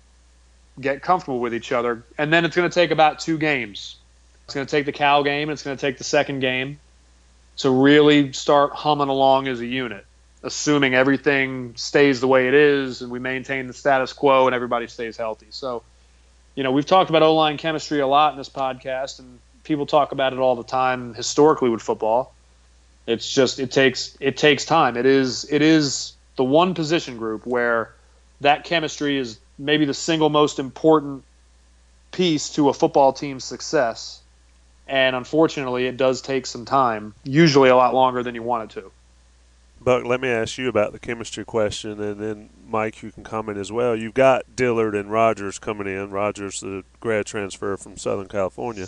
get 0.79 1.01
comfortable 1.01 1.39
with 1.39 1.53
each 1.53 1.71
other. 1.71 2.03
And 2.17 2.31
then 2.31 2.45
it's 2.45 2.55
going 2.55 2.69
to 2.69 2.73
take 2.73 2.91
about 2.91 3.19
two 3.19 3.37
games. 3.37 3.97
It's 4.45 4.53
going 4.53 4.65
to 4.65 4.71
take 4.71 4.85
the 4.85 4.91
Cal 4.91 5.23
game 5.23 5.49
and 5.49 5.51
it's 5.51 5.63
going 5.63 5.77
to 5.77 5.81
take 5.81 5.97
the 5.97 6.03
second 6.03 6.39
game 6.39 6.79
to 7.57 7.69
really 7.69 8.31
start 8.31 8.71
humming 8.71 9.09
along 9.09 9.47
as 9.47 9.59
a 9.59 9.65
unit, 9.65 10.05
assuming 10.43 10.95
everything 10.95 11.73
stays 11.75 12.21
the 12.21 12.27
way 12.27 12.47
it 12.47 12.53
is 12.53 13.01
and 13.01 13.11
we 13.11 13.19
maintain 13.19 13.67
the 13.67 13.73
status 13.73 14.13
quo 14.13 14.47
and 14.47 14.55
everybody 14.55 14.87
stays 14.87 15.17
healthy. 15.17 15.47
So, 15.49 15.83
you 16.55 16.63
know, 16.63 16.71
we've 16.71 16.85
talked 16.85 17.09
about 17.09 17.21
O 17.21 17.35
line 17.35 17.57
chemistry 17.57 17.99
a 17.99 18.07
lot 18.07 18.31
in 18.31 18.37
this 18.37 18.49
podcast, 18.49 19.19
and 19.19 19.39
people 19.69 19.85
talk 19.85 20.11
about 20.11 20.33
it 20.33 20.39
all 20.39 20.55
the 20.55 20.63
time 20.63 21.13
historically 21.13 21.69
with 21.69 21.81
football. 21.81 22.33
It's 23.05 23.31
just 23.31 23.59
it 23.59 23.71
takes 23.71 24.17
it 24.19 24.35
takes 24.35 24.65
time. 24.65 24.97
It 24.97 25.05
is 25.05 25.47
it 25.49 25.61
is 25.61 26.13
the 26.35 26.43
one 26.43 26.73
position 26.73 27.17
group 27.17 27.45
where 27.45 27.93
that 28.41 28.63
chemistry 28.63 29.17
is 29.17 29.39
maybe 29.59 29.85
the 29.85 29.93
single 29.93 30.29
most 30.29 30.57
important 30.57 31.23
piece 32.11 32.49
to 32.55 32.69
a 32.69 32.73
football 32.73 33.13
team's 33.13 33.43
success. 33.43 34.21
And 34.87 35.15
unfortunately, 35.15 35.85
it 35.85 35.97
does 35.97 36.21
take 36.23 36.47
some 36.47 36.65
time, 36.65 37.13
usually 37.23 37.69
a 37.69 37.75
lot 37.75 37.93
longer 37.93 38.23
than 38.23 38.33
you 38.33 38.41
want 38.41 38.71
it 38.71 38.81
to. 38.81 38.91
Buck, 39.81 40.03
let 40.03 40.19
me 40.19 40.29
ask 40.29 40.57
you 40.57 40.67
about 40.67 40.93
the 40.93 40.99
chemistry 40.99 41.45
question, 41.45 42.01
and 42.01 42.19
then 42.19 42.49
Mike, 42.67 43.03
you 43.03 43.11
can 43.11 43.23
comment 43.23 43.59
as 43.59 43.71
well. 43.71 43.95
You've 43.95 44.15
got 44.15 44.55
Dillard 44.55 44.95
and 44.95 45.11
Rodgers 45.11 45.59
coming 45.59 45.85
in. 45.85 46.09
Rodgers, 46.09 46.59
the 46.59 46.83
grad 46.99 47.27
transfer 47.27 47.77
from 47.77 47.97
Southern 47.97 48.27
California 48.27 48.87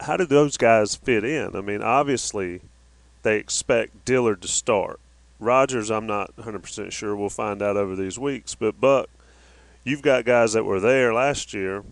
how 0.00 0.16
do 0.16 0.24
those 0.24 0.56
guys 0.56 0.94
fit 0.94 1.24
in? 1.24 1.56
I 1.56 1.60
mean, 1.60 1.82
obviously, 1.82 2.60
they 3.22 3.36
expect 3.36 4.04
Dillard 4.04 4.42
to 4.42 4.48
start. 4.48 5.00
Rodgers, 5.38 5.90
I'm 5.90 6.06
not 6.06 6.36
100% 6.36 6.92
sure. 6.92 7.16
We'll 7.16 7.30
find 7.30 7.62
out 7.62 7.76
over 7.76 7.96
these 7.96 8.18
weeks. 8.18 8.54
But, 8.54 8.80
Buck, 8.80 9.08
you've 9.84 10.02
got 10.02 10.24
guys 10.24 10.52
that 10.52 10.64
were 10.64 10.80
there 10.80 11.14
last 11.14 11.54
year, 11.54 11.82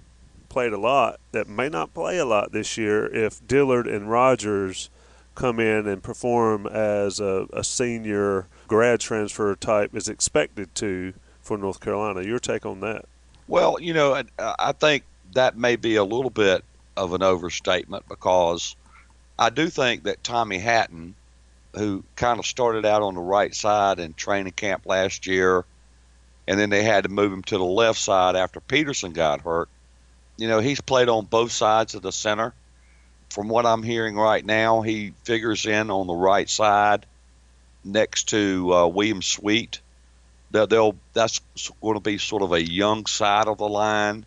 played 0.48 0.72
a 0.72 0.78
lot, 0.78 1.20
that 1.32 1.48
may 1.48 1.68
not 1.68 1.94
play 1.94 2.18
a 2.18 2.26
lot 2.26 2.52
this 2.52 2.76
year 2.76 3.06
if 3.06 3.46
Dillard 3.46 3.86
and 3.86 4.10
Rodgers 4.10 4.90
come 5.34 5.60
in 5.60 5.86
and 5.86 6.02
perform 6.02 6.66
as 6.66 7.20
a, 7.20 7.46
a 7.52 7.62
senior 7.62 8.48
grad 8.66 9.00
transfer 9.00 9.54
type 9.54 9.94
is 9.94 10.08
expected 10.08 10.74
to 10.74 11.14
for 11.40 11.56
North 11.56 11.80
Carolina. 11.80 12.22
Your 12.22 12.40
take 12.40 12.66
on 12.66 12.80
that? 12.80 13.04
Well, 13.46 13.78
you 13.80 13.94
know, 13.94 14.14
I, 14.14 14.24
I 14.58 14.72
think 14.72 15.04
that 15.32 15.56
may 15.56 15.76
be 15.76 15.96
a 15.96 16.04
little 16.04 16.30
bit 16.30 16.64
of 16.98 17.14
an 17.14 17.22
overstatement 17.22 18.08
because 18.08 18.76
I 19.38 19.50
do 19.50 19.68
think 19.68 20.02
that 20.02 20.24
Tommy 20.24 20.58
Hatton, 20.58 21.14
who 21.74 22.04
kind 22.16 22.38
of 22.40 22.46
started 22.46 22.84
out 22.84 23.02
on 23.02 23.14
the 23.14 23.20
right 23.20 23.54
side 23.54 24.00
in 24.00 24.14
training 24.14 24.52
camp 24.52 24.84
last 24.84 25.26
year, 25.26 25.64
and 26.48 26.58
then 26.58 26.70
they 26.70 26.82
had 26.82 27.04
to 27.04 27.08
move 27.08 27.32
him 27.32 27.42
to 27.44 27.56
the 27.56 27.64
left 27.64 27.98
side 27.98 28.34
after 28.34 28.60
Peterson 28.60 29.12
got 29.12 29.42
hurt. 29.42 29.68
You 30.36 30.48
know, 30.48 30.58
he's 30.58 30.80
played 30.80 31.08
on 31.08 31.26
both 31.26 31.52
sides 31.52 31.94
of 31.94 32.02
the 32.02 32.12
center. 32.12 32.52
From 33.30 33.48
what 33.48 33.66
I'm 33.66 33.82
hearing 33.82 34.16
right 34.16 34.44
now, 34.44 34.80
he 34.80 35.12
figures 35.24 35.66
in 35.66 35.90
on 35.90 36.06
the 36.06 36.14
right 36.14 36.48
side 36.48 37.06
next 37.84 38.30
to 38.30 38.74
uh, 38.74 38.86
William 38.86 39.22
Sweet. 39.22 39.80
They'll, 40.50 40.66
they'll, 40.66 40.96
that's 41.12 41.40
going 41.82 41.94
to 41.94 42.00
be 42.00 42.18
sort 42.18 42.42
of 42.42 42.52
a 42.52 42.62
young 42.62 43.06
side 43.06 43.46
of 43.46 43.58
the 43.58 43.68
line 43.68 44.24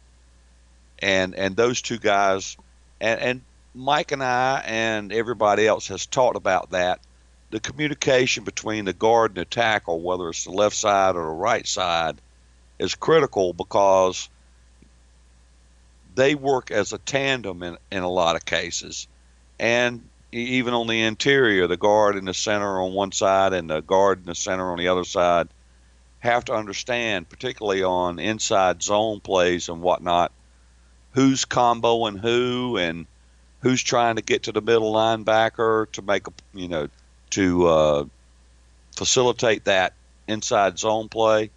and 1.01 1.35
and 1.35 1.55
those 1.55 1.81
two 1.81 1.97
guys, 1.97 2.57
and 3.01 3.19
and 3.19 3.41
Mike 3.73 4.11
and 4.11 4.23
I 4.23 4.63
and 4.65 5.11
everybody 5.11 5.67
else 5.67 5.87
has 5.87 6.05
talked 6.05 6.37
about 6.37 6.71
that. 6.71 6.99
The 7.49 7.59
communication 7.59 8.45
between 8.45 8.85
the 8.85 8.93
guard 8.93 9.31
and 9.31 9.37
the 9.37 9.45
tackle, 9.45 9.99
whether 9.99 10.29
it's 10.29 10.45
the 10.45 10.51
left 10.51 10.75
side 10.75 11.15
or 11.15 11.23
the 11.23 11.29
right 11.29 11.67
side, 11.67 12.17
is 12.79 12.95
critical 12.95 13.51
because 13.51 14.29
they 16.15 16.35
work 16.35 16.71
as 16.71 16.93
a 16.93 16.97
tandem 16.97 17.63
in, 17.63 17.77
in 17.91 18.03
a 18.03 18.09
lot 18.09 18.35
of 18.35 18.45
cases. 18.45 19.07
And 19.59 20.07
even 20.31 20.73
on 20.73 20.87
the 20.87 21.01
interior, 21.01 21.67
the 21.67 21.77
guard 21.77 22.15
in 22.15 22.25
the 22.25 22.33
center 22.33 22.81
on 22.81 22.93
one 22.93 23.11
side 23.11 23.53
and 23.53 23.69
the 23.69 23.81
guard 23.81 24.19
in 24.19 24.25
the 24.25 24.35
center 24.35 24.71
on 24.71 24.77
the 24.77 24.87
other 24.87 25.03
side 25.03 25.47
have 26.19 26.45
to 26.45 26.53
understand, 26.53 27.29
particularly 27.29 27.83
on 27.83 28.19
inside 28.19 28.83
zone 28.83 29.19
plays 29.19 29.69
and 29.69 29.81
whatnot, 29.81 30.31
who's 31.13 31.45
comboing 31.45 32.19
who 32.19 32.77
and 32.77 33.05
who's 33.61 33.81
trying 33.81 34.15
to 34.15 34.21
get 34.21 34.43
to 34.43 34.51
the 34.51 34.61
middle 34.61 34.93
linebacker 34.93 35.91
to 35.91 36.01
make 36.01 36.27
a 36.27 36.31
you 36.53 36.67
know 36.67 36.87
to 37.31 37.67
uh, 37.67 38.05
facilitate 38.95 39.65
that 39.65 39.93
inside 40.27 40.77
zone 40.77 41.09
play, 41.09 41.49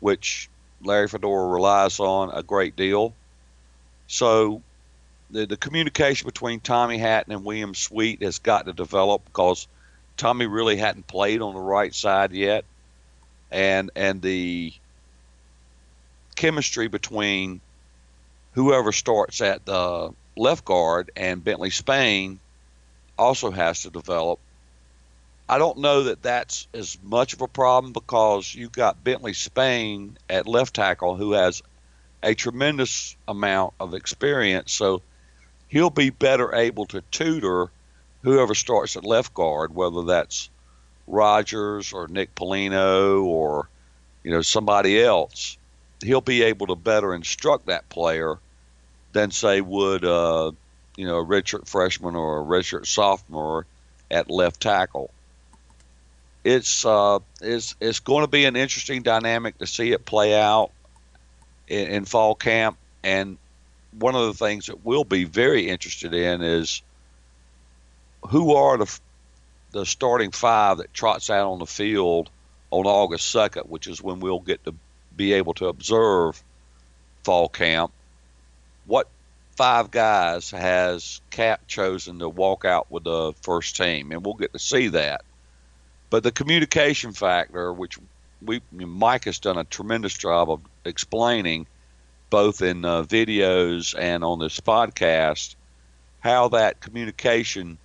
which 0.00 0.48
Larry 0.82 1.08
Fedora 1.08 1.48
relies 1.48 2.00
on 2.00 2.30
a 2.30 2.42
great 2.42 2.76
deal. 2.76 3.12
So 4.06 4.62
the, 5.30 5.46
the 5.46 5.56
communication 5.56 6.26
between 6.26 6.60
Tommy 6.60 6.98
Hatton 6.98 7.32
and 7.32 7.44
William 7.44 7.74
Sweet 7.74 8.22
has 8.22 8.38
got 8.38 8.66
to 8.66 8.72
develop 8.72 9.24
because 9.24 9.66
Tommy 10.16 10.46
really 10.46 10.76
hadn't 10.76 11.06
played 11.06 11.42
on 11.42 11.54
the 11.54 11.60
right 11.60 11.94
side 11.94 12.32
yet, 12.32 12.64
and 13.50 13.90
and 13.96 14.22
the 14.22 14.72
chemistry 16.36 16.88
between 16.88 17.60
whoever 18.56 18.90
starts 18.90 19.42
at 19.42 19.66
the 19.66 20.10
left 20.34 20.64
guard 20.64 21.10
and 21.14 21.44
Bentley 21.44 21.68
Spain 21.68 22.40
also 23.18 23.50
has 23.50 23.82
to 23.82 23.90
develop. 23.90 24.40
I 25.46 25.58
don't 25.58 25.78
know 25.78 26.04
that 26.04 26.22
that's 26.22 26.66
as 26.72 26.96
much 27.02 27.34
of 27.34 27.42
a 27.42 27.48
problem 27.48 27.92
because 27.92 28.54
you've 28.54 28.72
got 28.72 29.04
Bentley 29.04 29.34
Spain 29.34 30.16
at 30.30 30.48
left 30.48 30.74
tackle 30.74 31.16
who 31.16 31.32
has 31.32 31.62
a 32.22 32.34
tremendous 32.34 33.14
amount 33.28 33.74
of 33.78 33.92
experience. 33.92 34.72
So 34.72 35.02
he'll 35.68 35.90
be 35.90 36.08
better 36.08 36.54
able 36.54 36.86
to 36.86 37.02
tutor 37.10 37.70
whoever 38.22 38.54
starts 38.54 38.96
at 38.96 39.04
left 39.04 39.34
guard, 39.34 39.74
whether 39.74 40.02
that's 40.02 40.48
Rodgers 41.06 41.92
or 41.92 42.08
Nick 42.08 42.34
Polino 42.34 43.22
or 43.22 43.68
you 44.24 44.30
know 44.30 44.40
somebody 44.40 45.00
else. 45.00 45.58
He'll 46.02 46.22
be 46.22 46.42
able 46.42 46.68
to 46.68 46.74
better 46.74 47.14
instruct 47.14 47.66
that 47.66 47.88
player 47.90 48.38
than 49.16 49.30
say 49.30 49.60
would 49.60 50.04
uh, 50.04 50.52
you 50.96 51.06
know 51.06 51.18
a 51.18 51.24
redshirt 51.24 51.66
freshman 51.66 52.14
or 52.14 52.40
a 52.40 52.44
redshirt 52.44 52.86
sophomore 52.86 53.66
at 54.10 54.30
left 54.30 54.60
tackle. 54.60 55.10
It's 56.44 56.84
uh, 56.84 57.20
it's 57.40 57.74
it's 57.80 58.00
going 58.00 58.24
to 58.24 58.30
be 58.30 58.44
an 58.44 58.56
interesting 58.56 59.02
dynamic 59.02 59.58
to 59.58 59.66
see 59.66 59.92
it 59.92 60.04
play 60.04 60.38
out 60.38 60.70
in, 61.66 61.88
in 61.88 62.04
fall 62.04 62.34
camp, 62.34 62.76
and 63.02 63.38
one 63.98 64.14
of 64.14 64.26
the 64.26 64.34
things 64.34 64.66
that 64.66 64.84
we'll 64.84 65.04
be 65.04 65.24
very 65.24 65.68
interested 65.68 66.12
in 66.12 66.42
is 66.42 66.82
who 68.28 68.54
are 68.54 68.76
the 68.76 69.00
the 69.72 69.86
starting 69.86 70.30
five 70.30 70.78
that 70.78 70.92
trots 70.92 71.30
out 71.30 71.50
on 71.50 71.58
the 71.58 71.66
field 71.66 72.30
on 72.70 72.86
August 72.86 73.30
second, 73.30 73.64
which 73.64 73.86
is 73.86 74.02
when 74.02 74.20
we'll 74.20 74.40
get 74.40 74.62
to 74.64 74.74
be 75.16 75.32
able 75.32 75.54
to 75.54 75.66
observe 75.66 76.42
fall 77.24 77.48
camp. 77.48 77.92
What 78.86 79.08
five 79.56 79.90
guys 79.90 80.50
has 80.50 81.20
Cap 81.30 81.66
chosen 81.66 82.18
to 82.20 82.28
walk 82.28 82.64
out 82.64 82.90
with 82.90 83.04
the 83.04 83.32
first 83.42 83.76
team, 83.76 84.12
and 84.12 84.24
we'll 84.24 84.34
get 84.34 84.52
to 84.52 84.58
see 84.58 84.88
that. 84.88 85.22
But 86.10 86.22
the 86.22 86.32
communication 86.32 87.12
factor, 87.12 87.72
which 87.72 87.98
we 88.42 88.60
Mike 88.70 89.24
has 89.24 89.38
done 89.38 89.58
a 89.58 89.64
tremendous 89.64 90.14
job 90.14 90.50
of 90.50 90.60
explaining, 90.84 91.66
both 92.30 92.62
in 92.62 92.84
uh, 92.84 93.02
videos 93.02 93.94
and 93.98 94.22
on 94.22 94.38
this 94.38 94.60
podcast, 94.60 95.56
how 96.20 96.48
that 96.48 96.80
communication 96.80 97.78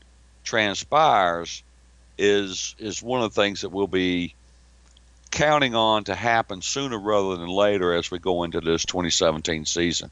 transpires 0.43 1.63
is 2.17 2.75
is 2.77 3.01
one 3.01 3.21
of 3.21 3.33
the 3.33 3.41
things 3.41 3.61
that 3.61 3.69
we'll 3.69 3.87
be 3.87 4.35
counting 5.31 5.75
on 5.75 6.03
to 6.03 6.13
happen 6.13 6.61
sooner 6.61 6.99
rather 6.99 7.37
than 7.37 7.47
later 7.47 7.93
as 7.93 8.11
we 8.11 8.19
go 8.19 8.43
into 8.43 8.59
this 8.59 8.85
2017 8.85 9.65
season. 9.65 10.11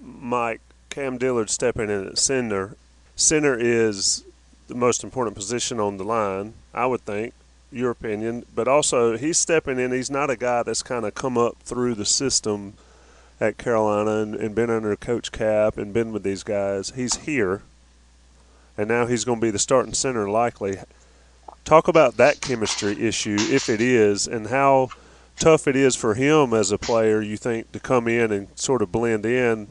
Mike, 0.00 0.60
Cam 0.90 1.18
Dillard 1.18 1.50
stepping 1.50 1.90
in 1.90 2.06
at 2.06 2.18
center. 2.18 2.76
Center 3.16 3.56
is 3.58 4.24
the 4.68 4.74
most 4.74 5.02
important 5.02 5.36
position 5.36 5.80
on 5.80 5.96
the 5.96 6.04
line, 6.04 6.54
I 6.72 6.86
would 6.86 7.02
think, 7.02 7.34
your 7.72 7.90
opinion. 7.90 8.44
But 8.54 8.68
also, 8.68 9.16
he's 9.16 9.38
stepping 9.38 9.78
in. 9.78 9.92
He's 9.92 10.10
not 10.10 10.30
a 10.30 10.36
guy 10.36 10.62
that's 10.62 10.82
kind 10.82 11.04
of 11.04 11.14
come 11.14 11.36
up 11.36 11.56
through 11.62 11.94
the 11.94 12.04
system 12.04 12.74
at 13.40 13.58
Carolina 13.58 14.22
and, 14.22 14.34
and 14.34 14.54
been 14.54 14.70
under 14.70 14.94
Coach 14.96 15.32
Cap 15.32 15.78
and 15.78 15.92
been 15.92 16.12
with 16.12 16.22
these 16.22 16.42
guys. 16.42 16.90
He's 16.90 17.16
here, 17.18 17.62
and 18.76 18.88
now 18.88 19.06
he's 19.06 19.24
going 19.24 19.40
to 19.40 19.46
be 19.46 19.50
the 19.50 19.58
starting 19.58 19.94
center 19.94 20.28
likely. 20.28 20.78
Talk 21.64 21.88
about 21.88 22.16
that 22.16 22.40
chemistry 22.40 23.00
issue, 23.00 23.36
if 23.38 23.68
it 23.68 23.80
is, 23.80 24.26
and 24.26 24.48
how 24.48 24.90
tough 25.38 25.68
it 25.68 25.76
is 25.76 25.94
for 25.94 26.14
him 26.14 26.52
as 26.52 26.72
a 26.72 26.78
player, 26.78 27.20
you 27.20 27.36
think, 27.36 27.70
to 27.72 27.80
come 27.80 28.08
in 28.08 28.32
and 28.32 28.48
sort 28.54 28.82
of 28.82 28.90
blend 28.90 29.24
in, 29.24 29.68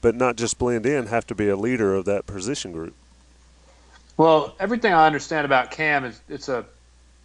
but 0.00 0.14
not 0.14 0.36
just 0.36 0.58
blend 0.58 0.86
in, 0.86 1.06
have 1.06 1.26
to 1.26 1.34
be 1.34 1.48
a 1.48 1.56
leader 1.56 1.94
of 1.94 2.04
that 2.06 2.26
position 2.26 2.72
group. 2.72 2.94
Well, 4.16 4.54
everything 4.60 4.92
I 4.92 5.06
understand 5.06 5.44
about 5.44 5.70
Cam 5.70 6.04
is 6.04 6.20
it's 6.28 6.48
a 6.48 6.64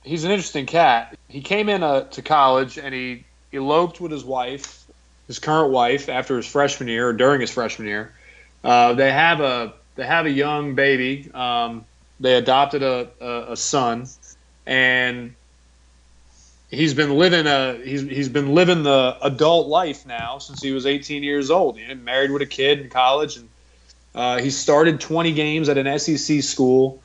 he's 0.03 0.24
an 0.24 0.32
interesting 0.32 0.65
cat. 0.65 1.17
He 1.27 1.41
came 1.41 1.67
in 1.67 1.84
uh, 1.84 2.01
to 2.01 2.22
college 2.22 2.77
and 2.77 2.94
he 2.94 3.25
eloped 3.51 4.00
with 4.00 4.12
his 4.12 4.24
wife, 4.24 4.86
his 5.27 5.39
current 5.39 5.72
wife, 5.72 6.08
after 6.10 6.38
his 6.38 6.46
freshman 6.46 6.88
year 6.88 7.10
or 7.10 7.13
during 7.13 7.41
his 7.41 7.51
freshman 7.51 7.88
year. 7.88 8.13
Uh, 8.63 8.94
they 8.94 9.12
have 9.12 9.41
a 9.41 9.74
they 9.96 10.05
have 10.05 10.25
a 10.25 10.32
young 10.32 10.75
baby. 10.75 11.29
Um, 11.34 11.86
they 12.20 12.36
adopted 12.36 12.82
a, 12.82 13.10
a, 13.20 13.51
a 13.53 13.58
son, 13.58 14.08
and 14.65 15.36
he's 16.69 16.93
been 16.93 17.17
living 17.17 17.48
a 17.48 17.75
he's 17.84 18.01
he's 18.01 18.29
been 18.29 18.53
living 18.53 18.84
the 18.84 19.17
adult 19.22 19.67
life 19.67 20.05
now 20.05 20.38
since 20.39 20.62
he 20.62 20.72
was 20.72 20.86
18 20.86 21.24
years 21.24 21.51
old. 21.51 21.77
Know, 21.77 21.95
married 21.95 22.31
with 22.31 22.41
a 22.41 22.48
kid 22.48 22.81
in 22.81 22.89
college, 22.89 23.38
and 23.38 23.50
uh, 24.13 24.39
he 24.39 24.50
started 24.50 25.00
20 25.00 25.34
games 25.34 25.69
at 25.69 25.77
an 25.77 26.00
SEC 26.00 26.41
school 26.41 27.01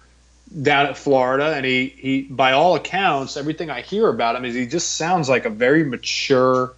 down 0.62 0.86
at 0.86 0.96
Florida, 0.96 1.54
and 1.54 1.64
he 1.64 1.86
he 1.86 2.22
by 2.22 2.52
all 2.52 2.74
accounts, 2.74 3.36
everything 3.36 3.70
I 3.70 3.82
hear 3.82 4.08
about 4.08 4.36
him 4.36 4.44
is 4.44 4.54
he 4.54 4.66
just 4.66 4.96
sounds 4.96 5.28
like 5.28 5.44
a 5.44 5.50
very 5.50 5.84
mature, 5.84 6.74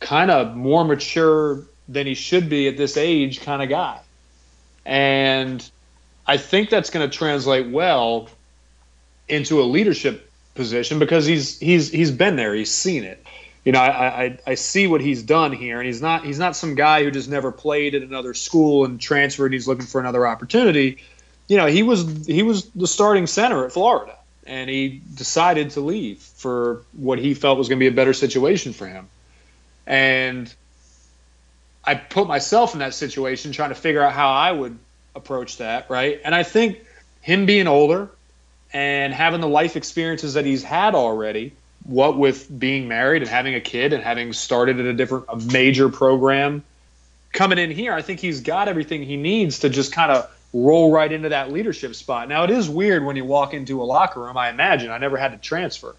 kind 0.00 0.30
of 0.30 0.56
more 0.56 0.84
mature 0.84 1.62
than 1.88 2.06
he 2.06 2.14
should 2.14 2.48
be 2.48 2.68
at 2.68 2.76
this 2.76 2.96
age 2.96 3.40
kind 3.40 3.62
of 3.62 3.68
guy, 3.68 4.00
and 4.86 5.68
I 6.26 6.36
think 6.36 6.70
that's 6.70 6.90
going 6.90 7.08
to 7.08 7.16
translate 7.16 7.68
well 7.68 8.28
into 9.28 9.60
a 9.60 9.64
leadership 9.64 10.31
position 10.54 10.98
because 10.98 11.26
he's 11.26 11.58
he's 11.58 11.90
he's 11.90 12.10
been 12.10 12.36
there, 12.36 12.54
he's 12.54 12.72
seen 12.72 13.04
it. 13.04 13.24
You 13.64 13.72
know, 13.72 13.80
I, 13.80 14.24
I 14.24 14.38
I 14.46 14.54
see 14.54 14.86
what 14.86 15.00
he's 15.00 15.22
done 15.22 15.52
here, 15.52 15.78
and 15.78 15.86
he's 15.86 16.02
not 16.02 16.24
he's 16.24 16.38
not 16.38 16.56
some 16.56 16.74
guy 16.74 17.04
who 17.04 17.10
just 17.10 17.28
never 17.28 17.52
played 17.52 17.94
at 17.94 18.02
another 18.02 18.34
school 18.34 18.84
and 18.84 19.00
transferred. 19.00 19.46
And 19.46 19.54
he's 19.54 19.68
looking 19.68 19.86
for 19.86 20.00
another 20.00 20.26
opportunity. 20.26 20.98
You 21.48 21.56
know, 21.56 21.66
he 21.66 21.82
was 21.82 22.26
he 22.26 22.42
was 22.42 22.68
the 22.70 22.86
starting 22.86 23.26
center 23.26 23.64
at 23.64 23.72
Florida, 23.72 24.16
and 24.46 24.68
he 24.68 25.00
decided 25.14 25.70
to 25.70 25.80
leave 25.80 26.18
for 26.18 26.82
what 26.92 27.18
he 27.18 27.34
felt 27.34 27.58
was 27.58 27.68
going 27.68 27.78
to 27.78 27.82
be 27.82 27.88
a 27.88 27.92
better 27.92 28.12
situation 28.12 28.72
for 28.72 28.86
him. 28.86 29.08
And 29.86 30.52
I 31.84 31.94
put 31.94 32.28
myself 32.28 32.74
in 32.74 32.80
that 32.80 32.94
situation, 32.94 33.52
trying 33.52 33.70
to 33.70 33.74
figure 33.74 34.02
out 34.02 34.12
how 34.12 34.30
I 34.30 34.52
would 34.52 34.78
approach 35.14 35.58
that, 35.58 35.90
right? 35.90 36.20
And 36.24 36.34
I 36.34 36.42
think 36.42 36.84
him 37.20 37.46
being 37.46 37.66
older 37.66 38.10
and 38.72 39.12
having 39.12 39.40
the 39.40 39.48
life 39.48 39.76
experiences 39.76 40.34
that 40.34 40.46
he's 40.46 40.62
had 40.62 40.94
already, 40.94 41.52
what 41.84 42.16
with 42.16 42.46
being 42.58 42.88
married 42.88 43.22
and 43.22 43.30
having 43.30 43.54
a 43.54 43.60
kid 43.60 43.92
and 43.92 44.02
having 44.02 44.32
started 44.32 44.80
at 44.80 44.86
a 44.86 44.94
different 44.94 45.26
a 45.28 45.36
major 45.36 45.88
program 45.88 46.62
coming 47.32 47.58
in 47.58 47.70
here, 47.70 47.92
I 47.92 48.02
think 48.02 48.20
he's 48.20 48.40
got 48.40 48.68
everything 48.68 49.02
he 49.02 49.16
needs 49.16 49.60
to 49.60 49.68
just 49.68 49.92
kind 49.92 50.12
of 50.12 50.30
roll 50.52 50.92
right 50.92 51.10
into 51.10 51.30
that 51.30 51.50
leadership 51.50 51.94
spot. 51.94 52.28
Now 52.28 52.44
it 52.44 52.50
is 52.50 52.68
weird 52.68 53.04
when 53.04 53.16
you 53.16 53.24
walk 53.24 53.54
into 53.54 53.82
a 53.82 53.84
locker 53.84 54.20
room. 54.20 54.36
I 54.36 54.50
imagine 54.50 54.90
I 54.90 54.98
never 54.98 55.16
had 55.16 55.32
to 55.32 55.38
transfer, 55.38 55.96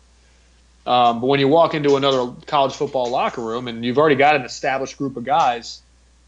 um, 0.85 1.21
but 1.21 1.27
when 1.27 1.39
you 1.39 1.47
walk 1.47 1.73
into 1.73 1.95
another 1.95 2.33
college 2.45 2.73
football 2.73 3.09
locker 3.09 3.41
room 3.41 3.67
and 3.67 3.83
you've 3.83 3.97
already 3.97 4.15
got 4.15 4.35
an 4.35 4.43
established 4.43 4.97
group 4.97 5.17
of 5.17 5.25
guys 5.25 5.81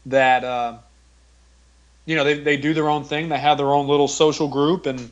that 0.06 0.44
uh, 0.44 0.78
you 2.04 2.16
know 2.16 2.24
they 2.24 2.40
they 2.40 2.56
do 2.56 2.74
their 2.74 2.88
own 2.88 3.04
thing, 3.04 3.28
they 3.28 3.38
have 3.38 3.58
their 3.58 3.72
own 3.72 3.86
little 3.86 4.08
social 4.08 4.48
group 4.48 4.86
and 4.86 5.10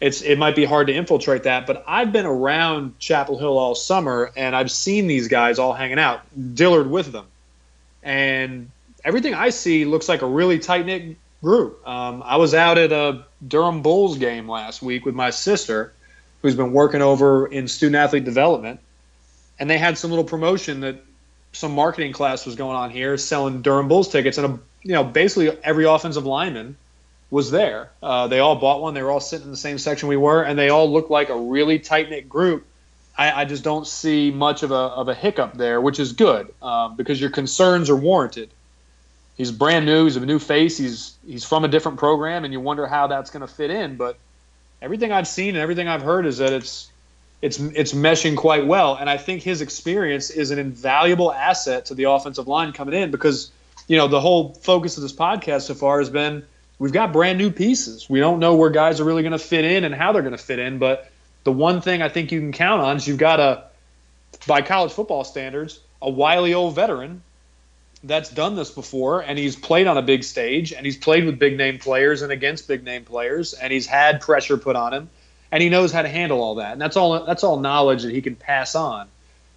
it's 0.00 0.22
it 0.22 0.38
might 0.38 0.54
be 0.54 0.64
hard 0.64 0.88
to 0.88 0.92
infiltrate 0.92 1.44
that, 1.44 1.66
but 1.66 1.82
I've 1.86 2.12
been 2.12 2.26
around 2.26 2.98
Chapel 2.98 3.38
Hill 3.38 3.56
all 3.56 3.74
summer 3.74 4.30
and 4.36 4.54
I've 4.54 4.70
seen 4.70 5.06
these 5.06 5.28
guys 5.28 5.58
all 5.58 5.72
hanging 5.72 5.98
out, 5.98 6.20
Dillard 6.54 6.90
with 6.90 7.12
them, 7.12 7.26
and 8.02 8.70
everything 9.04 9.34
I 9.34 9.50
see 9.50 9.84
looks 9.84 10.08
like 10.08 10.22
a 10.22 10.26
really 10.26 10.58
tight 10.58 10.84
knit 10.84 11.16
group. 11.42 11.86
Um, 11.86 12.22
I 12.24 12.36
was 12.36 12.54
out 12.54 12.76
at 12.76 12.92
a 12.92 13.24
Durham 13.46 13.82
Bulls 13.82 14.18
game 14.18 14.48
last 14.48 14.82
week 14.82 15.06
with 15.06 15.14
my 15.14 15.30
sister, 15.30 15.94
who's 16.42 16.54
been 16.54 16.72
working 16.72 17.00
over 17.00 17.46
in 17.46 17.66
student 17.66 17.96
athlete 17.96 18.24
development, 18.24 18.80
and 19.58 19.70
they 19.70 19.78
had 19.78 19.96
some 19.96 20.10
little 20.10 20.24
promotion 20.24 20.80
that 20.80 21.02
some 21.52 21.72
marketing 21.72 22.12
class 22.12 22.44
was 22.44 22.54
going 22.54 22.76
on 22.76 22.90
here, 22.90 23.16
selling 23.16 23.62
Durham 23.62 23.88
Bulls 23.88 24.08
tickets, 24.08 24.36
and 24.36 24.46
a, 24.46 24.58
you 24.82 24.92
know 24.92 25.04
basically 25.04 25.56
every 25.64 25.86
offensive 25.86 26.26
lineman 26.26 26.76
was 27.30 27.50
there. 27.50 27.90
Uh, 28.02 28.28
they 28.28 28.38
all 28.38 28.56
bought 28.56 28.80
one. 28.80 28.94
They 28.94 29.02
were 29.02 29.10
all 29.10 29.20
sitting 29.20 29.46
in 29.46 29.50
the 29.50 29.56
same 29.56 29.78
section 29.78 30.08
we 30.08 30.16
were, 30.16 30.42
and 30.42 30.58
they 30.58 30.68
all 30.68 30.92
looked 30.92 31.10
like 31.10 31.28
a 31.28 31.36
really 31.36 31.78
tight 31.78 32.10
knit 32.10 32.28
group. 32.28 32.66
I, 33.18 33.42
I, 33.42 33.44
just 33.46 33.64
don't 33.64 33.86
see 33.86 34.30
much 34.30 34.62
of 34.62 34.70
a, 34.70 34.74
of 34.74 35.08
a 35.08 35.14
hiccup 35.14 35.54
there, 35.54 35.80
which 35.80 35.98
is 35.98 36.12
good 36.12 36.52
um, 36.62 36.96
because 36.96 37.20
your 37.20 37.30
concerns 37.30 37.88
are 37.88 37.96
warranted. 37.96 38.50
he's 39.36 39.50
brand 39.50 39.86
new. 39.86 40.04
He's 40.04 40.16
a 40.16 40.24
new 40.24 40.38
face. 40.38 40.76
He's 40.76 41.16
he's 41.26 41.44
from 41.44 41.64
a 41.64 41.68
different 41.68 41.98
program, 41.98 42.44
and 42.44 42.52
you 42.52 42.60
wonder 42.60 42.86
how 42.86 43.06
that's 43.06 43.30
going 43.30 43.40
to 43.40 43.52
fit 43.52 43.70
in. 43.70 43.96
But 43.96 44.18
everything 44.82 45.12
I've 45.12 45.26
seen 45.26 45.50
and 45.50 45.58
everything 45.58 45.88
I've 45.88 46.02
heard 46.02 46.26
is 46.26 46.38
that 46.38 46.52
it's 46.52 46.90
it's 47.42 47.58
it's 47.58 47.92
meshing 47.92 48.36
quite 48.36 48.66
well. 48.66 48.94
And 48.94 49.08
I 49.08 49.16
think 49.16 49.42
his 49.42 49.62
experience 49.62 50.30
is 50.30 50.50
an 50.50 50.58
invaluable 50.58 51.32
asset 51.32 51.86
to 51.86 51.94
the 51.94 52.04
offensive 52.04 52.48
line 52.48 52.72
coming 52.72 52.94
in 52.94 53.10
because 53.10 53.50
you 53.88 53.96
know 53.96 54.08
the 54.08 54.20
whole 54.20 54.52
focus 54.52 54.96
of 54.96 55.02
this 55.02 55.12
podcast 55.12 55.62
so 55.62 55.74
far 55.74 55.98
has 55.98 56.10
been 56.10 56.44
we've 56.78 56.92
got 56.92 57.12
brand 57.12 57.38
new 57.38 57.50
pieces. 57.50 58.08
We 58.08 58.20
don't 58.20 58.38
know 58.38 58.56
where 58.56 58.70
guys 58.70 59.00
are 59.00 59.04
really 59.04 59.22
going 59.22 59.32
to 59.32 59.38
fit 59.38 59.64
in 59.64 59.84
and 59.84 59.94
how 59.94 60.12
they're 60.12 60.22
going 60.22 60.36
to 60.36 60.42
fit 60.42 60.58
in. 60.58 60.78
But 60.78 61.10
the 61.44 61.52
one 61.52 61.80
thing 61.80 62.02
I 62.02 62.08
think 62.08 62.32
you 62.32 62.40
can 62.40 62.52
count 62.52 62.82
on 62.82 62.96
is 62.96 63.06
you've 63.06 63.18
got 63.18 63.40
a 63.40 63.64
by 64.46 64.62
college 64.62 64.92
football 64.92 65.24
standards 65.24 65.80
a 66.02 66.10
wily 66.10 66.54
old 66.54 66.74
veteran 66.74 67.22
that's 68.04 68.30
done 68.30 68.54
this 68.54 68.70
before 68.70 69.20
and 69.20 69.38
he's 69.38 69.56
played 69.56 69.86
on 69.86 69.96
a 69.96 70.02
big 70.02 70.22
stage 70.22 70.72
and 70.72 70.84
he's 70.84 70.96
played 70.96 71.24
with 71.24 71.38
big 71.38 71.56
name 71.56 71.78
players 71.78 72.22
and 72.22 72.30
against 72.30 72.68
big 72.68 72.84
name 72.84 73.04
players 73.04 73.54
and 73.54 73.72
he's 73.72 73.86
had 73.86 74.20
pressure 74.20 74.56
put 74.56 74.76
on 74.76 74.92
him 74.92 75.08
and 75.50 75.62
he 75.62 75.68
knows 75.68 75.92
how 75.92 76.02
to 76.02 76.08
handle 76.08 76.42
all 76.42 76.56
that 76.56 76.72
and 76.72 76.80
that's 76.80 76.96
all 76.96 77.24
that's 77.24 77.42
all 77.42 77.58
knowledge 77.58 78.02
that 78.02 78.12
he 78.12 78.20
can 78.20 78.36
pass 78.36 78.74
on 78.74 79.08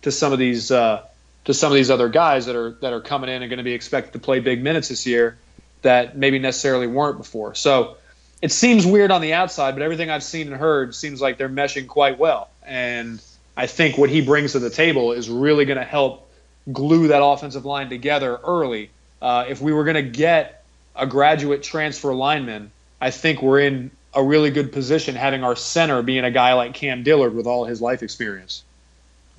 to 0.02 0.12
some 0.12 0.32
of 0.32 0.40
these 0.40 0.72
uh, 0.72 1.04
to 1.46 1.54
some 1.54 1.72
of 1.72 1.76
these 1.76 1.92
other 1.92 2.08
guys 2.08 2.46
that 2.46 2.56
are 2.56 2.72
that 2.82 2.94
are 2.94 3.02
coming 3.02 3.30
in 3.30 3.42
and 3.42 3.50
going 3.50 3.58
to 3.58 3.64
be 3.64 3.74
expected 3.74 4.14
to 4.14 4.20
play 4.20 4.40
big 4.40 4.64
minutes 4.64 4.88
this 4.88 5.06
year 5.06 5.38
that 5.82 6.18
maybe 6.18 6.40
necessarily 6.40 6.88
weren't 6.88 7.18
before 7.18 7.56
so 7.56 7.96
it 8.42 8.52
seems 8.52 8.86
weird 8.86 9.12
on 9.12 9.22
the 9.22 9.34
outside 9.34 9.74
but 9.74 9.82
everything 9.82 10.10
I've 10.10 10.24
seen 10.24 10.48
and 10.48 10.56
heard 10.56 10.96
seems 10.96 11.22
like 11.22 11.38
they're 11.38 11.50
meshing 11.50 11.88
quite 11.88 12.18
well 12.18 12.50
and 12.66 13.22
I 13.60 13.68
think 13.68 13.98
what 13.98 14.10
he 14.10 14.22
brings 14.22 14.54
to 14.54 14.60
the 14.60 14.70
table 14.70 15.12
is 15.12 15.30
really 15.30 15.66
going 15.66 15.78
to 15.78 15.84
help 15.84 16.30
glue 16.72 17.10
that 17.10 17.22
offensive 17.22 17.66
line 17.66 17.90
together 17.90 18.40
early. 18.46 18.90
Uh, 19.22 19.46
if 19.50 19.60
we 19.60 19.74
were 19.74 19.84
going 19.84 19.96
to 19.98 20.02
get 20.02 20.64
a 20.96 21.06
graduate 21.06 21.62
transfer 21.62 22.14
lineman, 22.14 22.72
I 23.02 23.12
think 23.12 23.42
we're 23.42 23.60
in 23.60 23.92
a 24.14 24.24
really 24.24 24.50
good 24.50 24.72
position 24.72 25.14
having 25.14 25.44
our 25.44 25.58
center 25.58 26.02
being 26.02 26.24
a 26.24 26.32
guy 26.32 26.54
like 26.54 26.74
Cam 26.74 27.04
Dillard 27.04 27.36
with 27.36 27.48
all 27.48 27.66
his 27.66 27.82
life 27.82 28.02
experience. 28.02 28.64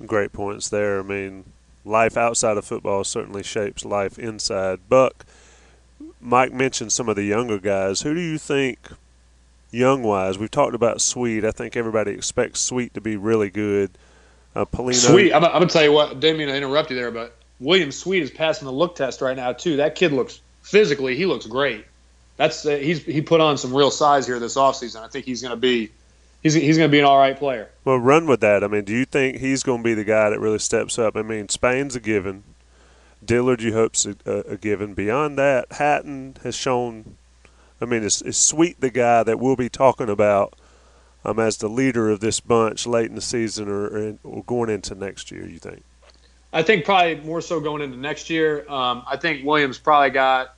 Great 0.05 0.33
points 0.33 0.69
there. 0.69 0.99
I 0.99 1.03
mean, 1.03 1.43
life 1.83 2.15
outside 2.15 2.57
of 2.57 2.65
football 2.65 3.03
certainly 3.03 3.41
shapes 3.41 3.83
life 3.83 4.19
inside. 4.19 4.87
Buck, 4.87 5.25
Mike 6.21 6.53
mentioned 6.53 6.91
some 6.91 7.09
of 7.09 7.15
the 7.15 7.23
younger 7.23 7.59
guys. 7.59 8.01
Who 8.01 8.13
do 8.13 8.21
you 8.21 8.37
think, 8.37 8.79
young 9.71 10.03
wise, 10.03 10.37
we've 10.37 10.51
talked 10.51 10.75
about 10.75 11.01
Sweet. 11.01 11.43
I 11.43 11.51
think 11.51 11.75
everybody 11.75 12.11
expects 12.11 12.59
Sweet 12.59 12.93
to 12.93 13.01
be 13.01 13.15
really 13.17 13.49
good. 13.49 13.91
Uh, 14.55 14.65
Polino. 14.65 14.93
Sweet. 14.95 15.33
I'm, 15.33 15.43
I'm 15.43 15.51
going 15.51 15.67
to 15.67 15.73
tell 15.73 15.83
you 15.83 15.91
what, 15.91 16.19
didn't 16.19 16.37
mean 16.37 16.47
to 16.47 16.55
interrupt 16.55 16.89
you 16.89 16.95
there, 16.95 17.11
but 17.11 17.35
William 17.59 17.91
Sweet 17.91 18.23
is 18.23 18.31
passing 18.31 18.65
the 18.65 18.71
look 18.71 18.95
test 18.95 19.21
right 19.21 19.35
now, 19.35 19.53
too. 19.53 19.77
That 19.77 19.95
kid 19.95 20.11
looks 20.11 20.41
physically, 20.61 21.15
he 21.15 21.25
looks 21.25 21.45
great. 21.45 21.85
That's 22.37 22.65
uh, 22.65 22.77
he's 22.77 23.03
he 23.03 23.21
put 23.21 23.39
on 23.39 23.57
some 23.57 23.75
real 23.75 23.91
size 23.91 24.25
here 24.25 24.39
this 24.39 24.55
offseason. 24.55 25.03
I 25.03 25.07
think 25.07 25.25
he's 25.25 25.41
going 25.41 25.51
to 25.51 25.57
be 25.57 25.91
he's 26.41 26.53
he's 26.55 26.77
going 26.77 26.89
to 26.89 26.91
be 26.91 26.97
an 26.97 27.05
all 27.05 27.17
right 27.17 27.37
player. 27.37 27.69
Well, 27.85 27.97
run 27.97 28.25
with 28.25 28.39
that. 28.39 28.63
I 28.63 28.67
mean, 28.67 28.83
do 28.83 28.93
you 28.93 29.05
think 29.05 29.37
he's 29.37 29.61
going 29.61 29.79
to 29.79 29.83
be 29.83 29.93
the 29.93 30.03
guy 30.03 30.29
that 30.31 30.39
really 30.39 30.57
steps 30.57 30.97
up? 30.97 31.15
I 31.15 31.21
mean, 31.21 31.49
Spain's 31.49 31.95
a 31.95 31.99
given. 31.99 32.43
Dillard, 33.23 33.61
you 33.61 33.73
hope's 33.73 34.05
a, 34.05 34.15
a, 34.25 34.57
given. 34.57 34.93
Beyond 34.93 35.37
that, 35.37 35.71
Hatton 35.73 36.37
has 36.43 36.55
shown. 36.55 37.17
I 37.79 37.85
mean, 37.85 38.03
it's, 38.03 38.21
it's 38.21 38.37
Sweet 38.37 38.79
the 38.79 38.89
guy 38.89 39.23
that 39.23 39.39
we'll 39.39 39.55
be 39.55 39.69
talking 39.69 40.09
about 40.09 40.55
um, 41.23 41.39
as 41.39 41.57
the 41.57 41.67
leader 41.67 42.09
of 42.09 42.19
this 42.19 42.39
bunch 42.39 42.87
late 42.87 43.09
in 43.09 43.15
the 43.15 43.21
season 43.21 43.69
or, 43.69 44.17
or 44.23 44.43
going 44.43 44.69
into 44.69 44.95
next 44.95 45.31
year? 45.31 45.47
You 45.47 45.59
think? 45.59 45.83
I 46.53 46.63
think 46.63 46.85
probably 46.85 47.15
more 47.21 47.41
so 47.41 47.59
going 47.59 47.81
into 47.81 47.97
next 47.97 48.29
year. 48.29 48.69
Um, 48.69 49.03
I 49.07 49.17
think 49.17 49.45
Williams 49.45 49.77
probably 49.77 50.09
got 50.09 50.55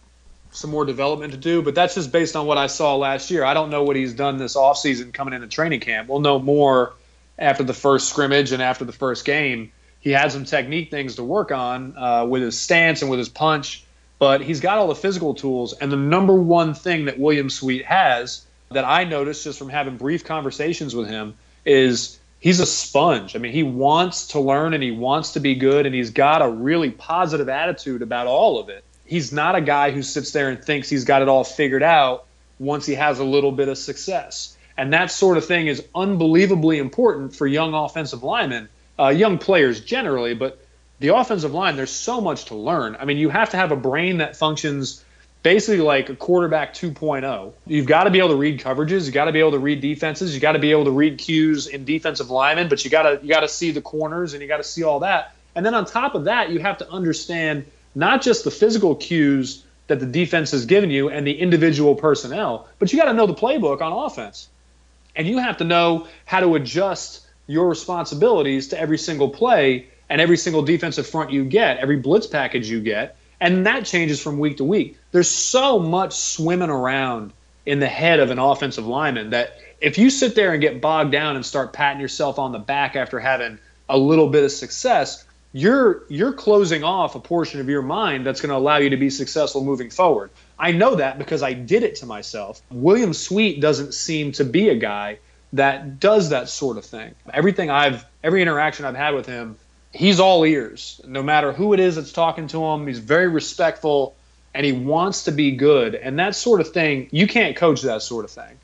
some 0.51 0.69
more 0.69 0.85
development 0.85 1.33
to 1.33 1.37
do, 1.37 1.61
but 1.61 1.75
that's 1.75 1.95
just 1.95 2.11
based 2.11 2.35
on 2.35 2.45
what 2.45 2.57
I 2.57 2.67
saw 2.67 2.95
last 2.95 3.29
year. 3.29 3.43
I 3.43 3.53
don't 3.53 3.69
know 3.69 3.83
what 3.83 3.95
he's 3.95 4.13
done 4.13 4.37
this 4.37 4.55
offseason 4.55 5.13
coming 5.13 5.33
into 5.33 5.47
training 5.47 5.81
camp. 5.81 6.09
We'll 6.09 6.19
know 6.19 6.39
more 6.39 6.93
after 7.37 7.63
the 7.63 7.73
first 7.73 8.09
scrimmage 8.09 8.51
and 8.51 8.61
after 8.61 8.85
the 8.85 8.91
first 8.91 9.25
game. 9.25 9.71
He 10.03 10.11
had 10.11 10.33
some 10.33 10.43
technique 10.43 10.91
things 10.91 11.15
to 11.15 11.23
work 11.23 11.53
on 11.53 11.97
uh, 11.97 12.25
with 12.25 12.41
his 12.41 12.59
stance 12.59 13.01
and 13.01 13.09
with 13.09 13.19
his 13.19 13.29
punch, 13.29 13.85
but 14.19 14.41
he's 14.41 14.59
got 14.59 14.77
all 14.77 14.87
the 14.87 14.95
physical 14.95 15.33
tools. 15.33 15.71
And 15.71 15.89
the 15.89 15.97
number 15.97 16.33
one 16.33 16.73
thing 16.73 17.05
that 17.05 17.17
William 17.17 17.49
Sweet 17.49 17.85
has 17.85 18.45
that 18.71 18.83
I 18.83 19.05
noticed 19.05 19.45
just 19.45 19.57
from 19.57 19.69
having 19.69 19.95
brief 19.95 20.25
conversations 20.25 20.93
with 20.93 21.07
him 21.07 21.35
is 21.65 22.19
he's 22.41 22.59
a 22.59 22.65
sponge. 22.65 23.37
I 23.37 23.39
mean, 23.39 23.53
he 23.53 23.63
wants 23.63 24.27
to 24.29 24.41
learn 24.41 24.73
and 24.73 24.83
he 24.83 24.91
wants 24.91 25.33
to 25.33 25.39
be 25.39 25.55
good, 25.55 25.85
and 25.85 25.95
he's 25.95 26.09
got 26.09 26.41
a 26.41 26.49
really 26.49 26.91
positive 26.91 27.47
attitude 27.47 28.01
about 28.01 28.27
all 28.27 28.59
of 28.59 28.67
it. 28.67 28.83
He's 29.05 29.31
not 29.31 29.55
a 29.55 29.61
guy 29.61 29.91
who 29.91 30.01
sits 30.01 30.31
there 30.31 30.49
and 30.49 30.61
thinks 30.61 30.89
he's 30.89 31.05
got 31.05 31.21
it 31.21 31.29
all 31.29 31.45
figured 31.45 31.83
out 31.83 32.25
once 32.59 32.85
he 32.85 32.95
has 32.95 33.19
a 33.19 33.23
little 33.23 33.53
bit 33.53 33.69
of 33.69 33.77
success. 33.77 34.57
And 34.75 34.91
that 34.91 35.11
sort 35.11 35.37
of 35.37 35.45
thing 35.45 35.67
is 35.67 35.81
unbelievably 35.95 36.77
important 36.77 37.35
for 37.35 37.47
young 37.47 37.73
offensive 37.73 38.23
linemen, 38.23 38.67
uh, 38.99 39.09
young 39.09 39.37
players 39.37 39.81
generally, 39.81 40.33
but 40.33 40.59
the 40.99 41.15
offensive 41.15 41.53
line, 41.53 41.75
there's 41.75 41.91
so 41.91 42.21
much 42.21 42.45
to 42.45 42.55
learn. 42.55 42.95
I 42.99 43.05
mean, 43.05 43.17
you 43.17 43.29
have 43.29 43.49
to 43.51 43.57
have 43.57 43.71
a 43.71 43.75
brain 43.75 44.17
that 44.17 44.35
functions 44.35 45.03
basically 45.41 45.81
like 45.81 46.09
a 46.09 46.15
quarterback 46.15 46.73
2.0. 46.73 47.53
You've 47.67 47.85
got 47.85 48.05
to 48.05 48.09
be 48.09 48.19
able 48.19 48.29
to 48.29 48.35
read 48.35 48.61
coverages. 48.61 49.05
You 49.05 49.11
got 49.11 49.25
to 49.25 49.33
be 49.33 49.39
able 49.39 49.51
to 49.51 49.59
read 49.59 49.81
defenses. 49.81 50.33
You 50.33 50.39
got 50.39 50.53
to 50.53 50.59
be 50.59 50.71
able 50.71 50.85
to 50.85 50.91
read 50.91 51.17
cues 51.17 51.67
in 51.67 51.83
defensive 51.83 52.29
linemen. 52.29 52.69
But 52.69 52.85
you 52.85 52.89
got 52.89 53.03
to 53.03 53.19
you 53.21 53.29
got 53.29 53.41
to 53.41 53.49
see 53.49 53.71
the 53.71 53.81
corners 53.81 54.33
and 54.33 54.41
you 54.41 54.47
got 54.47 54.57
to 54.57 54.63
see 54.63 54.83
all 54.83 55.01
that. 55.01 55.35
And 55.55 55.65
then 55.65 55.73
on 55.75 55.85
top 55.85 56.15
of 56.15 56.23
that, 56.23 56.49
you 56.49 56.59
have 56.59 56.77
to 56.79 56.89
understand 56.89 57.65
not 57.93 58.21
just 58.21 58.43
the 58.43 58.51
physical 58.51 58.95
cues 58.95 59.63
that 59.87 59.99
the 59.99 60.05
defense 60.05 60.51
has 60.51 60.65
given 60.65 60.89
you 60.89 61.09
and 61.09 61.27
the 61.27 61.37
individual 61.37 61.93
personnel, 61.95 62.67
but 62.79 62.91
you 62.91 62.99
got 62.99 63.05
to 63.05 63.13
know 63.13 63.27
the 63.27 63.35
playbook 63.35 63.81
on 63.81 63.91
offense. 63.91 64.47
And 65.15 65.27
you 65.27 65.37
have 65.37 65.57
to 65.57 65.63
know 65.63 66.07
how 66.25 66.39
to 66.39 66.55
adjust 66.55 67.27
your 67.47 67.67
responsibilities 67.67 68.69
to 68.69 68.79
every 68.79 68.97
single 68.97 69.29
play 69.29 69.87
and 70.09 70.21
every 70.21 70.37
single 70.37 70.61
defensive 70.61 71.07
front 71.07 71.31
you 71.31 71.43
get, 71.43 71.77
every 71.77 71.97
blitz 71.97 72.27
package 72.27 72.69
you 72.69 72.81
get 72.81 73.17
and 73.43 73.65
that 73.65 73.83
changes 73.83 74.21
from 74.21 74.39
week 74.39 74.57
to 74.57 74.63
week. 74.63 74.97
There's 75.11 75.29
so 75.29 75.77
much 75.77 76.13
swimming 76.13 76.69
around 76.69 77.33
in 77.65 77.79
the 77.79 77.87
head 77.87 78.21
of 78.21 78.31
an 78.31 78.39
offensive 78.39 78.87
lineman 78.87 79.31
that 79.31 79.59
if 79.81 79.97
you 79.97 80.09
sit 80.09 80.33
there 80.33 80.53
and 80.53 80.61
get 80.61 80.79
bogged 80.79 81.11
down 81.11 81.35
and 81.35 81.45
start 81.45 81.73
patting 81.73 81.99
yourself 81.99 82.39
on 82.39 82.53
the 82.53 82.59
back 82.59 82.95
after 82.95 83.19
having 83.19 83.59
a 83.89 83.97
little 83.97 84.29
bit 84.29 84.45
of 84.45 84.51
success, 84.51 85.25
you're 85.51 86.03
you're 86.07 86.31
closing 86.31 86.85
off 86.85 87.15
a 87.15 87.19
portion 87.19 87.59
of 87.59 87.67
your 87.67 87.81
mind 87.81 88.25
that's 88.25 88.39
going 88.39 88.49
to 88.49 88.55
allow 88.55 88.77
you 88.77 88.91
to 88.91 88.97
be 88.97 89.09
successful 89.09 89.61
moving 89.61 89.89
forward. 89.89 90.29
I 90.57 90.71
know 90.71 90.95
that 90.95 91.17
because 91.17 91.43
I 91.43 91.51
did 91.51 91.83
it 91.83 91.95
to 91.95 92.05
myself. 92.05 92.61
William 92.71 93.13
Sweet 93.13 93.59
doesn't 93.59 93.93
seem 93.93 94.31
to 94.33 94.45
be 94.45 94.69
a 94.69 94.75
guy 94.75 95.19
that 95.53 95.99
does 95.99 96.29
that 96.29 96.49
sort 96.49 96.77
of 96.77 96.85
thing. 96.85 97.15
Everything 97.33 97.69
I've 97.69 98.05
every 98.23 98.41
interaction 98.41 98.85
I've 98.85 98.95
had 98.95 99.13
with 99.15 99.25
him 99.25 99.57
he's 99.93 100.19
all 100.19 100.43
ears. 100.43 100.99
No 101.05 101.23
matter 101.23 101.53
who 101.53 101.73
it 101.73 101.79
is 101.79 101.95
that's 101.95 102.11
talking 102.11 102.47
to 102.47 102.65
him, 102.65 102.87
he's 102.87 102.99
very 102.99 103.27
respectful 103.27 104.15
and 104.53 104.65
he 104.65 104.71
wants 104.71 105.25
to 105.25 105.31
be 105.31 105.51
good. 105.51 105.95
And 105.95 106.19
that 106.19 106.35
sort 106.35 106.59
of 106.59 106.71
thing, 106.71 107.07
you 107.11 107.27
can't 107.27 107.55
coach 107.55 107.81
that 107.83 108.01
sort 108.01 108.25
of 108.25 108.31
thing. 108.31 108.57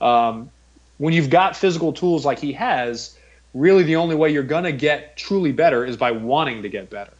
Um, 0.00 0.50
when 0.98 1.12
you've 1.12 1.30
got 1.30 1.56
physical 1.56 1.92
tools 1.92 2.24
like 2.24 2.38
he 2.38 2.52
has, 2.54 3.16
really 3.52 3.82
the 3.82 3.96
only 3.96 4.14
way 4.14 4.30
you're 4.30 4.42
going 4.42 4.64
to 4.64 4.72
get 4.72 5.16
truly 5.16 5.52
better 5.52 5.84
is 5.84 5.96
by 5.96 6.12
wanting 6.12 6.62
to 6.62 6.68
get 6.68 6.88
better. 6.88 7.12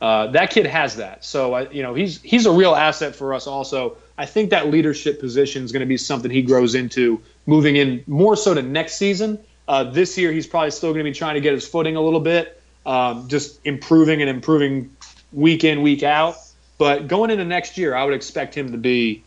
Uh, 0.00 0.28
that 0.28 0.50
kid 0.50 0.66
has 0.66 0.96
that. 0.96 1.24
So, 1.24 1.54
uh, 1.54 1.68
you 1.70 1.82
know, 1.82 1.94
he's 1.94 2.20
he's 2.20 2.46
a 2.46 2.52
real 2.52 2.74
asset 2.74 3.16
for 3.16 3.32
us 3.32 3.46
also. 3.46 3.96
I 4.18 4.26
think 4.26 4.50
that 4.50 4.68
leadership 4.68 5.20
position 5.20 5.64
is 5.64 5.72
going 5.72 5.80
to 5.80 5.86
be 5.86 5.96
something 5.96 6.30
he 6.30 6.42
grows 6.42 6.74
into 6.74 7.22
moving 7.46 7.76
in 7.76 8.04
more 8.06 8.36
so 8.36 8.54
to 8.54 8.62
next 8.62 8.96
season. 8.96 9.38
Uh, 9.68 9.84
this 9.84 10.16
year, 10.16 10.32
he's 10.32 10.46
probably 10.46 10.70
still 10.70 10.92
going 10.92 11.04
to 11.04 11.10
be 11.10 11.14
trying 11.14 11.34
to 11.34 11.40
get 11.40 11.54
his 11.54 11.66
footing 11.66 11.96
a 11.96 12.00
little 12.00 12.20
bit 12.20 12.60
um, 12.86 13.28
just 13.28 13.60
improving 13.64 14.22
and 14.22 14.30
improving 14.30 14.96
week 15.32 15.64
in, 15.64 15.82
week 15.82 16.02
out. 16.02 16.36
But 16.78 17.08
going 17.08 17.30
into 17.30 17.44
next 17.44 17.76
year, 17.76 17.94
I 17.94 18.04
would 18.04 18.14
expect 18.14 18.54
him 18.54 18.72
to 18.72 18.78
be 18.78 19.24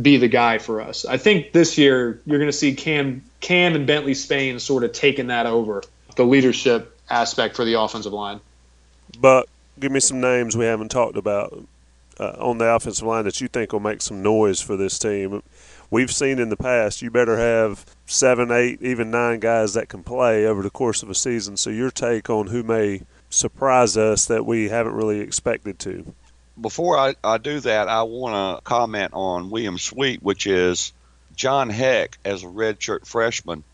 be 0.00 0.18
the 0.18 0.28
guy 0.28 0.58
for 0.58 0.80
us. 0.80 1.04
I 1.04 1.16
think 1.16 1.52
this 1.52 1.76
year 1.76 2.20
you're 2.24 2.38
going 2.38 2.48
to 2.48 2.56
see 2.56 2.74
Cam 2.74 3.24
Cam 3.40 3.74
and 3.74 3.86
Bentley 3.86 4.14
Spain 4.14 4.60
sort 4.60 4.84
of 4.84 4.92
taking 4.92 5.26
that 5.26 5.46
over 5.46 5.82
the 6.16 6.24
leadership 6.24 6.96
aspect 7.10 7.56
for 7.56 7.64
the 7.64 7.80
offensive 7.80 8.12
line. 8.12 8.40
But 9.18 9.48
give 9.80 9.92
me 9.92 10.00
some 10.00 10.20
names 10.20 10.56
we 10.56 10.66
haven't 10.66 10.90
talked 10.90 11.16
about 11.16 11.64
uh, 12.18 12.36
on 12.38 12.58
the 12.58 12.66
offensive 12.66 13.06
line 13.06 13.24
that 13.24 13.40
you 13.40 13.48
think 13.48 13.72
will 13.72 13.80
make 13.80 14.02
some 14.02 14.22
noise 14.22 14.60
for 14.60 14.76
this 14.76 14.98
team. 14.98 15.42
We've 15.90 16.12
seen 16.12 16.38
in 16.38 16.50
the 16.50 16.56
past 16.56 17.02
you 17.02 17.10
better 17.10 17.36
have 17.36 17.84
seven, 18.06 18.52
eight, 18.52 18.80
even 18.82 19.10
nine 19.10 19.40
guys 19.40 19.74
that 19.74 19.88
can 19.88 20.04
play 20.04 20.46
over 20.46 20.62
the 20.62 20.70
course 20.70 21.02
of 21.02 21.10
a 21.10 21.14
season. 21.14 21.56
So 21.56 21.70
your 21.70 21.90
take 21.90 22.30
on 22.30 22.48
who 22.48 22.62
may 22.62 23.02
surprise 23.30 23.96
us 23.96 24.26
that 24.26 24.46
we 24.46 24.68
haven't 24.68 24.94
really 24.94 25.20
expected 25.20 25.78
to. 25.80 26.14
Before 26.60 26.98
I, 26.98 27.14
I 27.24 27.38
do 27.38 27.58
that, 27.60 27.88
I 27.88 28.02
want 28.02 28.58
to 28.58 28.62
comment 28.62 29.12
on 29.14 29.50
William 29.50 29.78
Sweet, 29.78 30.22
which 30.22 30.46
is 30.46 30.92
Jon 31.34 31.70
Heck 31.70 32.18
as 32.24 32.42
a 32.42 32.46
redshirt 32.46 33.06
freshman 33.06 33.64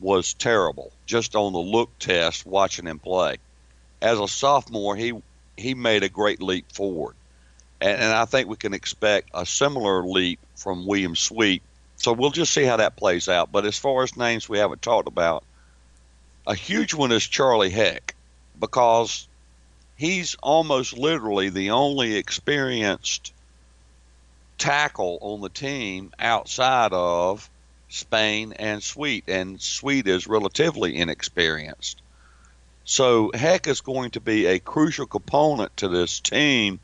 was 0.00 0.32
terrible 0.34 0.92
just 1.06 1.34
on 1.34 1.52
the 1.52 1.58
look 1.58 1.90
test 1.98 2.46
watching 2.46 2.86
him 2.86 3.00
play. 3.00 3.38
As 4.00 4.18
a 4.18 4.28
sophomore, 4.28 4.96
he 4.96 5.12
he 5.56 5.74
made 5.74 6.02
a 6.02 6.08
great 6.08 6.40
leap 6.40 6.70
forward. 6.72 7.14
and, 7.80 8.00
and 8.00 8.12
I 8.12 8.24
think 8.24 8.48
we 8.48 8.56
can 8.56 8.74
expect 8.74 9.30
a 9.34 9.44
similar 9.44 10.04
leap 10.04 10.38
from 10.54 10.86
William 10.86 11.16
Sweet. 11.16 11.62
So 11.96 12.12
we'll 12.12 12.30
just 12.30 12.54
see 12.54 12.62
how 12.62 12.76
that 12.76 12.96
plays 12.96 13.28
out. 13.28 13.50
But 13.50 13.66
as 13.66 13.76
far 13.76 14.04
as 14.04 14.16
names 14.16 14.48
we 14.48 14.58
haven't 14.58 14.82
talked 14.82 15.08
about, 15.08 15.42
a 16.46 16.54
huge 16.54 16.94
one 16.94 17.12
is 17.12 17.26
Charlie 17.26 17.70
Heck 17.70 18.14
because 18.58 19.26
he's 19.96 20.36
almost 20.42 20.96
literally 20.96 21.48
the 21.48 21.70
only 21.70 22.16
experienced 22.16 23.32
tackle 24.58 25.18
on 25.20 25.40
the 25.40 25.48
team 25.48 26.12
outside 26.18 26.92
of 26.92 27.50
Spain 27.88 28.52
and 28.52 28.82
Sweet, 28.82 29.24
and 29.28 29.60
Sweet 29.60 30.06
is 30.06 30.26
relatively 30.26 30.96
inexperienced. 30.96 32.00
So 32.88 33.30
Heck 33.34 33.66
is 33.66 33.82
going 33.82 34.12
to 34.12 34.20
be 34.20 34.46
a 34.46 34.58
crucial 34.58 35.04
component 35.04 35.76
to 35.76 35.88
this 35.88 36.20
team 36.20 36.80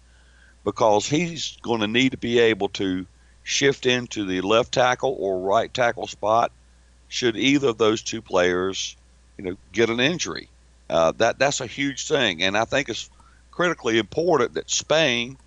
because 0.63 1.09
he's 1.09 1.57
going 1.63 1.81
to 1.81 1.87
need 1.87 2.11
to 2.11 2.19
be 2.19 2.41
able 2.41 2.69
to 2.81 3.07
shift 3.43 3.87
into 3.87 4.27
the 4.27 4.43
left 4.43 4.73
tackle 4.73 5.17
or 5.19 5.41
right 5.41 5.73
tackle 5.73 6.07
spot 6.07 6.53
should 7.09 7.39
either 7.39 7.69
of 7.69 7.79
those 7.79 8.03
two 8.03 8.21
players, 8.21 8.97
you 9.39 9.45
know, 9.45 9.57
get 9.73 9.89
an 9.89 9.99
injury. 9.99 10.51
Uh, 10.91 11.13
that 11.13 11.39
that's 11.39 11.63
a 11.63 11.67
huge 11.67 12.07
thing, 12.07 12.43
and 12.43 12.55
I 12.55 12.67
think 12.67 12.91
it's 12.91 13.09
critically 13.51 13.97
important 13.97 14.53
that 14.55 14.69
Spain 14.69 15.39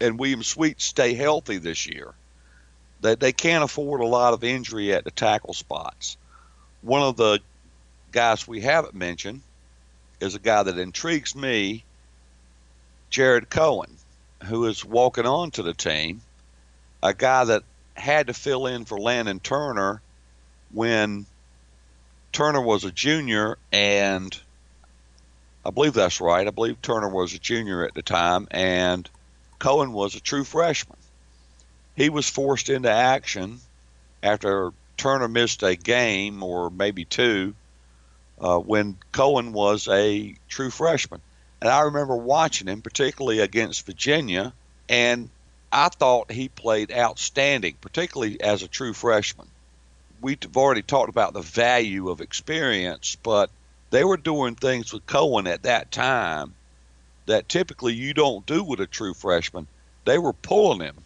and 0.00 0.16
William 0.16 0.44
Sweet 0.44 0.80
stay 0.80 1.14
healthy 1.14 1.58
this 1.58 1.88
year. 1.88 2.14
They, 3.00 3.16
they 3.16 3.32
can't 3.32 3.64
afford 3.64 4.00
a 4.00 4.06
lot 4.06 4.32
of 4.32 4.44
injury 4.44 4.94
at 4.94 5.02
the 5.02 5.10
tackle 5.10 5.54
spots. 5.54 6.16
One 6.82 7.02
of 7.02 7.16
the 7.16 7.40
guys 8.14 8.46
we 8.46 8.60
haven't 8.60 8.94
mentioned 8.94 9.42
is 10.20 10.36
a 10.36 10.38
guy 10.38 10.62
that 10.62 10.78
intrigues 10.78 11.34
me, 11.34 11.84
Jared 13.10 13.50
Cohen, 13.50 13.90
who 14.44 14.66
is 14.66 14.84
walking 14.84 15.26
on 15.26 15.50
to 15.50 15.64
the 15.64 15.74
team, 15.74 16.22
a 17.02 17.12
guy 17.12 17.44
that 17.44 17.64
had 17.94 18.28
to 18.28 18.32
fill 18.32 18.68
in 18.68 18.84
for 18.84 19.00
Landon 19.00 19.40
Turner 19.40 20.00
when 20.72 21.26
Turner 22.30 22.60
was 22.60 22.84
a 22.84 22.92
junior 22.92 23.58
and 23.72 24.40
I 25.66 25.70
believe 25.70 25.94
that's 25.94 26.20
right. 26.20 26.46
I 26.46 26.50
believe 26.50 26.80
Turner 26.82 27.08
was 27.08 27.34
a 27.34 27.38
junior 27.38 27.84
at 27.84 27.94
the 27.94 28.02
time, 28.02 28.46
and 28.50 29.08
Cohen 29.58 29.92
was 29.92 30.14
a 30.14 30.20
true 30.20 30.44
freshman. 30.44 30.98
He 31.96 32.10
was 32.10 32.28
forced 32.28 32.68
into 32.68 32.90
action 32.90 33.60
after 34.22 34.72
Turner 34.98 35.26
missed 35.26 35.64
a 35.64 35.74
game 35.74 36.42
or 36.42 36.70
maybe 36.70 37.04
two 37.04 37.54
uh, 38.40 38.58
when 38.58 38.96
Cohen 39.12 39.52
was 39.52 39.88
a 39.88 40.34
true 40.48 40.70
freshman. 40.70 41.20
And 41.60 41.70
I 41.70 41.82
remember 41.82 42.16
watching 42.16 42.68
him, 42.68 42.82
particularly 42.82 43.40
against 43.40 43.86
Virginia, 43.86 44.52
and 44.88 45.30
I 45.72 45.88
thought 45.88 46.30
he 46.30 46.48
played 46.48 46.92
outstanding, 46.92 47.76
particularly 47.80 48.40
as 48.40 48.62
a 48.62 48.68
true 48.68 48.92
freshman. 48.92 49.48
We've 50.20 50.38
already 50.56 50.82
talked 50.82 51.08
about 51.08 51.32
the 51.32 51.40
value 51.40 52.10
of 52.10 52.20
experience, 52.20 53.16
but 53.22 53.50
they 53.90 54.04
were 54.04 54.16
doing 54.16 54.54
things 54.54 54.92
with 54.92 55.06
Cohen 55.06 55.46
at 55.46 55.62
that 55.62 55.90
time 55.90 56.54
that 57.26 57.48
typically 57.48 57.94
you 57.94 58.14
don't 58.14 58.46
do 58.46 58.62
with 58.62 58.80
a 58.80 58.86
true 58.86 59.14
freshman. 59.14 59.66
They 60.04 60.18
were 60.18 60.32
pulling 60.32 60.80
him 60.80 60.96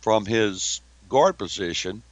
from 0.00 0.26
his 0.26 0.80
guard 1.08 1.38
position 1.38 2.02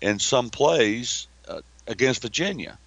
in 0.00 0.18
some 0.18 0.50
plays 0.50 1.28
uh, 1.48 1.60
against 1.86 2.22
Virginia. 2.22 2.78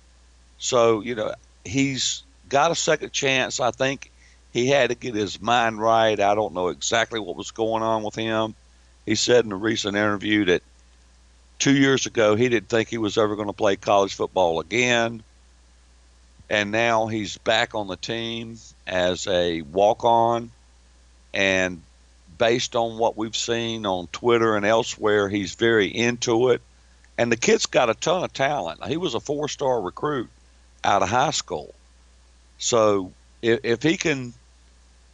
So, 0.63 1.01
you 1.01 1.15
know, 1.15 1.33
he's 1.65 2.23
got 2.47 2.71
a 2.71 2.75
second 2.75 3.11
chance. 3.11 3.59
I 3.59 3.71
think 3.71 4.09
he 4.53 4.67
had 4.67 4.91
to 4.91 4.95
get 4.95 5.13
his 5.13 5.41
mind 5.41 5.77
right. 5.77 6.17
I 6.17 6.35
don't 6.35 6.53
know 6.53 6.69
exactly 6.69 7.19
what 7.19 7.35
was 7.35 7.51
going 7.51 7.83
on 7.83 8.03
with 8.03 8.15
him. 8.15 8.55
He 9.05 9.15
said 9.15 9.43
in 9.43 9.51
a 9.51 9.57
recent 9.57 9.97
interview 9.97 10.45
that 10.45 10.63
two 11.59 11.75
years 11.75 12.05
ago 12.05 12.35
he 12.35 12.47
didn't 12.47 12.69
think 12.69 12.87
he 12.87 12.97
was 12.97 13.17
ever 13.17 13.35
going 13.35 13.49
to 13.49 13.53
play 13.53 13.75
college 13.75 14.15
football 14.15 14.61
again 14.61 15.21
and 16.49 16.71
now 16.71 17.07
he's 17.07 17.37
back 17.39 17.75
on 17.75 17.87
the 17.87 17.97
team 17.97 18.57
as 18.87 19.27
a 19.27 19.63
walk 19.63 20.05
on. 20.05 20.51
And 21.33 21.81
based 22.37 22.77
on 22.77 22.97
what 22.97 23.17
we've 23.17 23.35
seen 23.35 23.85
on 23.85 24.07
Twitter 24.13 24.55
and 24.55 24.65
elsewhere, 24.65 25.27
he's 25.27 25.55
very 25.55 25.87
into 25.87 26.51
it. 26.51 26.61
And 27.17 27.29
the 27.29 27.37
kid's 27.37 27.65
got 27.65 27.89
a 27.89 27.93
ton 27.93 28.23
of 28.23 28.31
talent. 28.31 28.85
He 28.85 28.95
was 28.97 29.13
a 29.13 29.19
four 29.19 29.49
star 29.49 29.81
recruit 29.81 30.29
out 30.83 31.01
of 31.01 31.09
high 31.09 31.31
school. 31.31 31.73
So 32.57 33.11
if, 33.41 33.59
if 33.63 33.83
he 33.83 33.97
can 33.97 34.33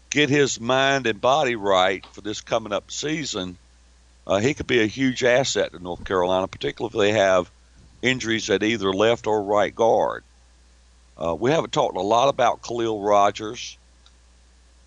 get 0.09 0.29
his 0.29 0.59
mind 0.59 1.07
and 1.07 1.21
body 1.21 1.55
right 1.55 2.05
for 2.13 2.21
this 2.21 2.41
coming 2.41 2.73
up 2.73 2.91
season, 2.91 3.57
uh, 4.25 4.39
he 4.39 4.53
could 4.53 4.67
be 4.67 4.81
a 4.81 4.87
huge 4.87 5.23
asset 5.23 5.71
to 5.71 5.79
North 5.79 6.03
Carolina, 6.03 6.47
particularly 6.47 7.09
if 7.09 7.13
they 7.13 7.19
have 7.19 7.51
injuries 8.01 8.49
at 8.49 8.63
either 8.63 8.93
left 8.93 9.27
or 9.27 9.41
right 9.43 9.73
guard. 9.73 10.23
Uh, 11.17 11.35
we 11.35 11.51
haven't 11.51 11.73
talked 11.73 11.97
a 11.97 12.01
lot 12.01 12.29
about 12.29 12.61
Khaliel 12.61 13.01
Rodgers. 13.01 13.77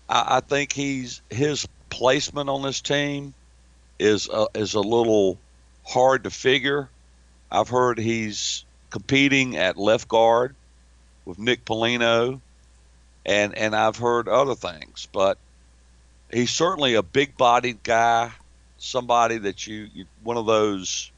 I, 0.09 0.37
I, 0.37 0.39
think 0.39 0.73
he's 0.73 1.21
his 1.29 1.67
placement 1.89 2.49
on 2.49 2.63
this 2.63 2.81
team 2.81 3.33
is 3.99 4.29
is 4.55 4.73
a 4.73 4.79
little 4.79 5.37
hard 5.85 6.23
to 6.23 6.31
figure. 6.31 6.89
I've 7.51 7.69
heard 7.69 7.99
he's 7.99 8.65
competing 8.89 9.57
at 9.57 9.77
left 9.77 10.07
guard 10.07 10.55
with 11.25 11.39
Nick 11.39 11.65
Polino, 11.65 12.39
and 13.25 13.57
and 13.57 13.75
I've 13.75 13.97
heard 13.97 14.27
other 14.27 14.55
things, 14.55 15.07
but 15.11 15.37
he's 16.31 16.51
certainly 16.51 16.95
a 16.95 17.03
big-bodied 17.03 17.83
guy, 17.83 18.31
somebody 18.77 19.37
that 19.39 19.65
you, 19.67 19.87
you 19.93 20.05
one 20.23 20.37
of 20.37 20.45
those 20.45 21.11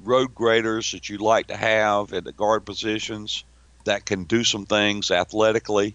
road 0.00 0.34
graders 0.34 0.92
that 0.92 1.08
you 1.08 1.18
like 1.18 1.48
to 1.48 1.56
have 1.56 2.12
at 2.12 2.24
the 2.24 2.32
guard 2.32 2.64
positions 2.64 3.44
that 3.84 4.04
can 4.04 4.24
do 4.24 4.44
some 4.44 4.66
things 4.66 5.10
athletically. 5.10 5.94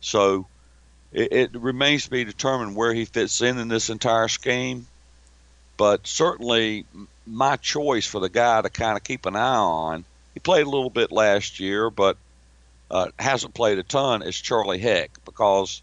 So 0.00 0.46
it, 1.12 1.32
it 1.32 1.54
remains 1.54 2.04
to 2.04 2.10
be 2.10 2.24
determined 2.24 2.76
where 2.76 2.92
he 2.92 3.04
fits 3.04 3.40
in 3.40 3.58
in 3.58 3.68
this 3.68 3.90
entire 3.90 4.28
scheme. 4.28 4.86
But 5.76 6.06
certainly, 6.06 6.84
my 7.26 7.56
choice 7.56 8.06
for 8.06 8.20
the 8.20 8.28
guy 8.28 8.62
to 8.62 8.70
kind 8.70 8.96
of 8.96 9.04
keep 9.04 9.26
an 9.26 9.36
eye 9.36 9.56
on, 9.56 10.04
he 10.34 10.40
played 10.40 10.66
a 10.66 10.70
little 10.70 10.90
bit 10.90 11.10
last 11.10 11.60
year, 11.60 11.90
but 11.90 12.16
uh, 12.92 13.08
hasn't 13.18 13.54
played 13.54 13.78
a 13.78 13.82
ton, 13.82 14.22
is 14.22 14.36
Charlie 14.36 14.78
Heck 14.78 15.24
because 15.24 15.82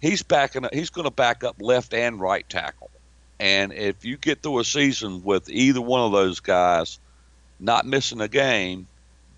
he's 0.00 0.22
backing. 0.22 0.66
He's 0.72 0.90
going 0.90 1.04
to 1.04 1.10
back 1.10 1.44
up 1.44 1.56
left 1.60 1.92
and 1.92 2.18
right 2.18 2.48
tackle. 2.48 2.90
And 3.38 3.72
if 3.72 4.04
you 4.04 4.16
get 4.16 4.42
through 4.42 4.58
a 4.60 4.64
season 4.64 5.22
with 5.22 5.48
either 5.48 5.80
one 5.80 6.00
of 6.00 6.12
those 6.12 6.40
guys 6.40 6.98
not 7.60 7.86
missing 7.86 8.20
a 8.20 8.28
game, 8.28 8.88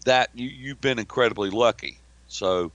that 0.06 0.30
you, 0.34 0.48
you've 0.48 0.80
been 0.80 0.98
incredibly 0.98 1.50
lucky. 1.50 1.98
So 2.28 2.70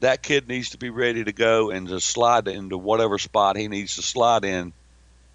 that 0.00 0.22
kid 0.22 0.46
needs 0.46 0.70
to 0.70 0.78
be 0.78 0.90
ready 0.90 1.24
to 1.24 1.32
go 1.32 1.70
and 1.70 1.88
just 1.88 2.08
slide 2.08 2.46
into 2.48 2.76
whatever 2.76 3.18
spot 3.18 3.56
he 3.56 3.66
needs 3.68 3.96
to 3.96 4.02
slide 4.02 4.44
in 4.44 4.72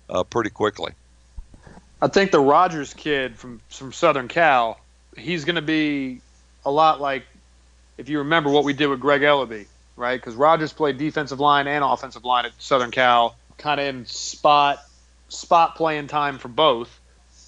uh, 0.09 0.23
pretty 0.23 0.51
quickly. 0.51 0.93
I 2.01 2.07
think 2.07 2.31
the 2.31 2.39
Rodgers 2.39 2.93
kid 2.93 3.35
from 3.37 3.59
from 3.69 3.91
Southern 3.91 4.27
Cal, 4.27 4.79
he's 5.17 5.45
going 5.45 5.55
to 5.55 5.63
be 5.63 6.21
a 6.63 6.71
lot 6.71 7.01
like 7.01 7.23
if 7.97 8.09
you 8.09 8.19
remember 8.19 8.49
what 8.49 8.63
we 8.63 8.73
did 8.73 8.87
with 8.87 8.99
Greg 8.99 9.21
Ellaby, 9.21 9.65
right? 9.95 10.19
Because 10.19 10.35
Rodgers 10.35 10.73
played 10.73 10.97
defensive 10.97 11.39
line 11.39 11.67
and 11.67 11.83
offensive 11.83 12.23
line 12.23 12.45
at 12.45 12.51
Southern 12.59 12.91
Cal, 12.91 13.35
kind 13.57 13.79
of 13.79 13.87
in 13.87 14.05
spot 14.05 14.79
spot 15.29 15.75
playing 15.75 16.07
time 16.07 16.37
for 16.37 16.47
both. 16.47 16.99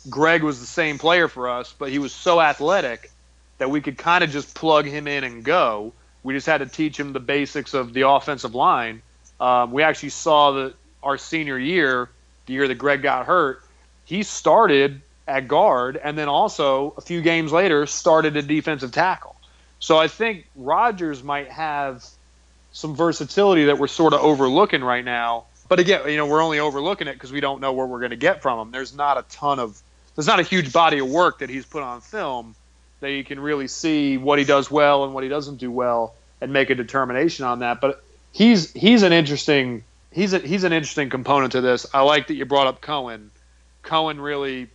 Greg 0.09 0.43
was 0.43 0.59
the 0.59 0.65
same 0.65 0.97
player 0.97 1.27
for 1.27 1.49
us, 1.49 1.73
but 1.77 1.89
he 1.89 1.99
was 1.99 2.13
so 2.13 2.41
athletic 2.41 3.11
that 3.57 3.69
we 3.69 3.81
could 3.81 3.97
kind 3.97 4.23
of 4.23 4.29
just 4.29 4.55
plug 4.55 4.85
him 4.85 5.07
in 5.07 5.23
and 5.23 5.43
go. 5.43 5.93
We 6.23 6.33
just 6.33 6.47
had 6.47 6.59
to 6.59 6.65
teach 6.65 6.99
him 6.99 7.13
the 7.13 7.19
basics 7.19 7.73
of 7.73 7.93
the 7.93 8.07
offensive 8.07 8.55
line. 8.55 9.01
Um, 9.39 9.71
we 9.71 9.83
actually 9.83 10.09
saw 10.09 10.51
that 10.51 10.73
our 11.03 11.17
senior 11.17 11.57
year, 11.57 12.09
the 12.45 12.53
year 12.53 12.67
that 12.67 12.75
Greg 12.75 13.01
got 13.01 13.25
hurt, 13.25 13.63
he 14.05 14.23
started 14.23 15.01
at 15.27 15.47
guard 15.47 15.99
and 16.01 16.17
then 16.17 16.27
also 16.27 16.93
a 16.97 17.01
few 17.01 17.21
games 17.21 17.51
later 17.51 17.85
started 17.85 18.35
at 18.35 18.47
defensive 18.47 18.91
tackle. 18.91 19.35
So 19.79 19.97
I 19.97 20.07
think 20.07 20.45
Rodgers 20.55 21.23
might 21.23 21.49
have 21.49 22.05
some 22.71 22.95
versatility 22.95 23.65
that 23.65 23.79
we're 23.79 23.87
sort 23.87 24.13
of 24.13 24.21
overlooking 24.21 24.83
right 24.83 25.03
now. 25.03 25.45
But 25.67 25.79
again, 25.79 26.01
you 26.07 26.17
know, 26.17 26.25
we're 26.25 26.43
only 26.43 26.59
overlooking 26.59 27.07
it 27.07 27.13
because 27.13 27.31
we 27.31 27.39
don't 27.39 27.61
know 27.61 27.73
what 27.73 27.89
we're 27.89 27.99
going 27.99 28.11
to 28.11 28.17
get 28.17 28.41
from 28.41 28.59
him. 28.59 28.71
There's 28.71 28.93
not 28.93 29.17
a 29.17 29.25
ton 29.29 29.59
of, 29.59 29.81
there's 30.15 30.27
not 30.27 30.39
a 30.39 30.43
huge 30.43 30.73
body 30.73 30.99
of 30.99 31.09
work 31.09 31.39
that 31.39 31.49
he's 31.49 31.65
put 31.65 31.83
on 31.83 32.01
film 32.01 32.55
that 32.99 33.11
you 33.11 33.23
can 33.23 33.39
really 33.39 33.67
see 33.67 34.17
what 34.17 34.39
he 34.39 34.45
does 34.45 34.69
well 34.69 35.05
and 35.05 35.13
what 35.13 35.23
he 35.23 35.29
doesn't 35.29 35.57
do 35.57 35.71
well 35.71 36.15
and 36.41 36.51
make 36.51 36.69
a 36.69 36.75
determination 36.75 37.45
on 37.45 37.59
that. 37.59 37.81
But 37.81 38.03
he's 38.31 38.71
he's 38.73 39.03
an 39.03 39.13
interesting 39.13 39.83
he's 40.11 40.33
a, 40.33 40.39
he's 40.39 40.63
an 40.63 40.73
interesting 40.73 41.09
component 41.09 41.53
to 41.53 41.61
this. 41.61 41.85
I 41.93 42.01
like 42.01 42.27
that 42.27 42.35
you 42.35 42.45
brought 42.45 42.67
up 42.67 42.81
Cohen. 42.81 43.31
Cohen 43.83 44.19
really 44.19 44.67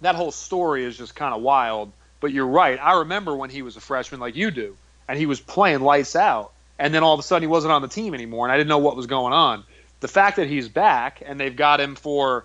that 0.00 0.14
whole 0.14 0.30
story 0.30 0.84
is 0.84 0.96
just 0.96 1.14
kind 1.14 1.34
of 1.34 1.42
wild. 1.42 1.92
But 2.20 2.32
you're 2.32 2.46
right. 2.46 2.78
I 2.82 2.98
remember 2.98 3.36
when 3.36 3.50
he 3.50 3.62
was 3.62 3.76
a 3.76 3.80
freshman, 3.80 4.20
like 4.20 4.36
you 4.36 4.50
do, 4.50 4.76
and 5.08 5.18
he 5.18 5.26
was 5.26 5.40
playing 5.40 5.80
lights 5.80 6.16
out, 6.16 6.52
and 6.78 6.92
then 6.92 7.02
all 7.02 7.14
of 7.14 7.20
a 7.20 7.22
sudden 7.22 7.42
he 7.42 7.46
wasn't 7.46 7.72
on 7.72 7.82
the 7.82 7.88
team 7.88 8.14
anymore, 8.14 8.46
and 8.46 8.52
I 8.52 8.56
didn't 8.56 8.68
know 8.68 8.78
what 8.78 8.96
was 8.96 9.06
going 9.06 9.32
on. 9.32 9.64
the 10.00 10.08
fact 10.08 10.36
that 10.36 10.48
he's 10.48 10.68
back 10.68 11.22
and 11.24 11.40
they've 11.40 11.56
got 11.56 11.80
him 11.80 11.94
for 11.94 12.44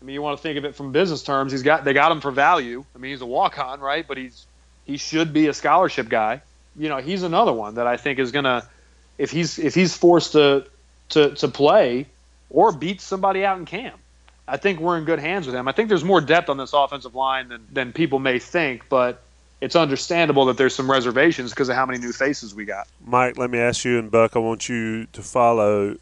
I 0.00 0.04
mean, 0.04 0.14
you 0.14 0.22
want 0.22 0.36
to 0.36 0.42
think 0.42 0.58
of 0.58 0.64
it 0.64 0.74
from 0.74 0.90
business 0.90 1.22
terms. 1.22 1.52
He's 1.52 1.62
got 1.62 1.84
they 1.84 1.92
got 1.92 2.10
him 2.10 2.20
for 2.20 2.32
value. 2.32 2.84
I 2.94 2.98
mean, 2.98 3.12
he's 3.12 3.20
a 3.20 3.26
walk 3.26 3.58
on, 3.58 3.80
right? 3.80 4.06
But 4.06 4.16
he's 4.16 4.46
he 4.84 4.96
should 4.96 5.32
be 5.32 5.46
a 5.46 5.54
scholarship 5.54 6.08
guy. 6.08 6.42
You 6.76 6.88
know, 6.88 6.98
he's 6.98 7.22
another 7.22 7.52
one 7.52 7.76
that 7.76 7.86
I 7.86 7.96
think 7.96 8.18
is 8.18 8.32
gonna 8.32 8.68
if 9.16 9.30
he's 9.30 9.60
if 9.60 9.74
he's 9.74 9.96
forced 9.96 10.32
to 10.32 10.66
to 11.10 11.34
to 11.36 11.48
play 11.48 12.06
or 12.50 12.72
beat 12.72 13.00
somebody 13.00 13.44
out 13.44 13.58
in 13.58 13.64
camp. 13.64 14.01
I 14.46 14.56
think 14.56 14.80
we're 14.80 14.98
in 14.98 15.04
good 15.04 15.20
hands 15.20 15.46
with 15.46 15.54
him. 15.54 15.68
I 15.68 15.72
think 15.72 15.88
there's 15.88 16.04
more 16.04 16.20
depth 16.20 16.48
on 16.48 16.56
this 16.56 16.72
offensive 16.72 17.14
line 17.14 17.48
than 17.48 17.66
than 17.72 17.92
people 17.92 18.18
may 18.18 18.38
think, 18.38 18.88
but 18.88 19.22
it's 19.60 19.76
understandable 19.76 20.46
that 20.46 20.56
there's 20.56 20.74
some 20.74 20.90
reservations 20.90 21.50
because 21.50 21.68
of 21.68 21.76
how 21.76 21.86
many 21.86 21.98
new 21.98 22.12
faces 22.12 22.54
we 22.54 22.64
got. 22.64 22.88
Mike, 23.04 23.38
let 23.38 23.48
me 23.48 23.58
ask 23.58 23.84
you 23.84 23.98
and 23.98 24.10
Buck. 24.10 24.34
I 24.34 24.40
want 24.40 24.68
you 24.68 25.06
to 25.06 25.22
follow. 25.22 25.96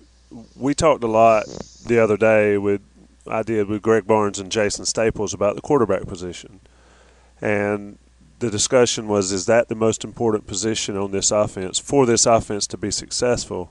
We 0.56 0.74
talked 0.74 1.04
a 1.04 1.08
lot 1.08 1.44
the 1.86 2.02
other 2.02 2.16
day 2.16 2.56
with 2.56 2.80
I 3.26 3.42
did 3.42 3.68
with 3.68 3.82
Greg 3.82 4.06
Barnes 4.06 4.38
and 4.38 4.50
Jason 4.50 4.86
Staples 4.86 5.34
about 5.34 5.56
the 5.56 5.60
quarterback 5.60 6.06
position, 6.06 6.60
and 7.40 7.98
the 8.38 8.50
discussion 8.50 9.08
was: 9.08 9.30
Is 9.30 9.44
that 9.46 9.68
the 9.68 9.74
most 9.74 10.04
important 10.04 10.46
position 10.46 10.96
on 10.96 11.10
this 11.10 11.30
offense 11.30 11.78
for 11.78 12.06
this 12.06 12.24
offense 12.24 12.66
to 12.68 12.78
be 12.78 12.90
successful? 12.90 13.70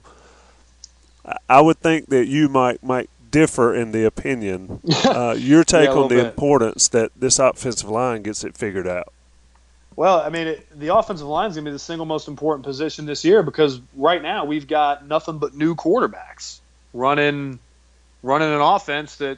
I 1.48 1.62
would 1.62 1.80
think 1.80 2.10
that 2.10 2.28
you 2.28 2.48
might 2.48 2.84
might 2.84 3.10
differ 3.32 3.74
in 3.74 3.92
the 3.92 4.06
opinion. 4.06 4.82
Uh, 5.06 5.36
your 5.38 5.64
take 5.64 5.90
Yeah, 5.90 5.96
on 5.96 6.08
the 6.10 6.16
bit. 6.16 6.26
importance 6.28 6.88
that 6.90 7.12
this 7.16 7.40
offensive 7.40 7.90
line 7.90 8.22
gets 8.22 8.44
it 8.44 8.56
figured 8.58 8.88
out. 8.88 9.12
Well, 9.96 10.20
I 10.22 10.30
mean, 10.30 10.48
it, 10.48 10.80
the 10.80 10.96
offensive 10.96 11.28
line 11.28 11.50
is 11.50 11.56
going 11.56 11.66
to 11.66 11.72
be 11.72 11.74
the 11.74 11.80
single 11.80 12.06
most 12.06 12.28
important 12.28 12.64
position 12.66 13.06
this 13.06 13.26
year 13.26 13.44
because 13.44 13.82
right 13.96 14.22
now 14.22 14.46
we've 14.46 14.68
got 14.68 15.06
nothing 15.08 15.40
but 15.40 15.54
new 15.56 15.76
quarterbacks 15.76 16.60
running 16.94 17.60
running 18.24 18.50
an 18.54 18.62
offense 18.62 19.16
that 19.18 19.38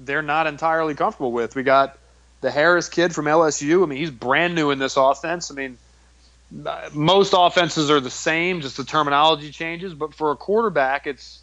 they're 0.00 0.22
not 0.22 0.46
entirely 0.46 0.94
comfortable 0.94 1.32
with. 1.32 1.54
We 1.54 1.62
got 1.62 1.98
the 2.40 2.50
Harris 2.50 2.88
kid 2.88 3.14
from 3.14 3.26
LSU. 3.26 3.82
I 3.82 3.86
mean, 3.86 3.98
he's 3.98 4.10
brand 4.10 4.54
new 4.54 4.70
in 4.70 4.78
this 4.78 4.96
offense. 4.96 5.50
I 5.50 5.54
mean, 5.54 5.78
most 6.92 7.34
offenses 7.36 7.90
are 7.90 8.00
the 8.00 8.10
same, 8.10 8.60
just 8.60 8.76
the 8.76 8.84
terminology 8.84 9.50
changes. 9.50 9.94
But 9.94 10.14
for 10.14 10.30
a 10.32 10.36
quarterback, 10.36 11.06
it's 11.06 11.40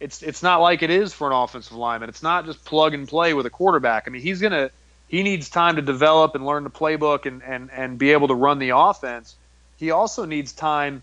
it's 0.00 0.22
it's 0.22 0.42
not 0.42 0.60
like 0.60 0.82
it 0.82 0.90
is 0.90 1.12
for 1.12 1.30
an 1.30 1.36
offensive 1.36 1.76
lineman. 1.76 2.08
It's 2.08 2.22
not 2.22 2.46
just 2.46 2.64
plug 2.64 2.94
and 2.94 3.06
play 3.06 3.34
with 3.34 3.46
a 3.46 3.50
quarterback. 3.50 4.04
I 4.06 4.10
mean, 4.10 4.22
he's 4.22 4.40
gonna 4.40 4.70
he 5.10 5.22
needs 5.22 5.50
time 5.50 5.76
to 5.76 5.82
develop 5.82 6.34
and 6.34 6.46
learn 6.46 6.62
the 6.64 6.70
playbook 6.70 7.26
and, 7.26 7.42
and, 7.42 7.68
and 7.72 7.98
be 7.98 8.12
able 8.12 8.28
to 8.28 8.34
run 8.34 8.60
the 8.60 8.70
offense. 8.70 9.34
He 9.76 9.90
also 9.90 10.24
needs 10.24 10.52
time 10.52 11.02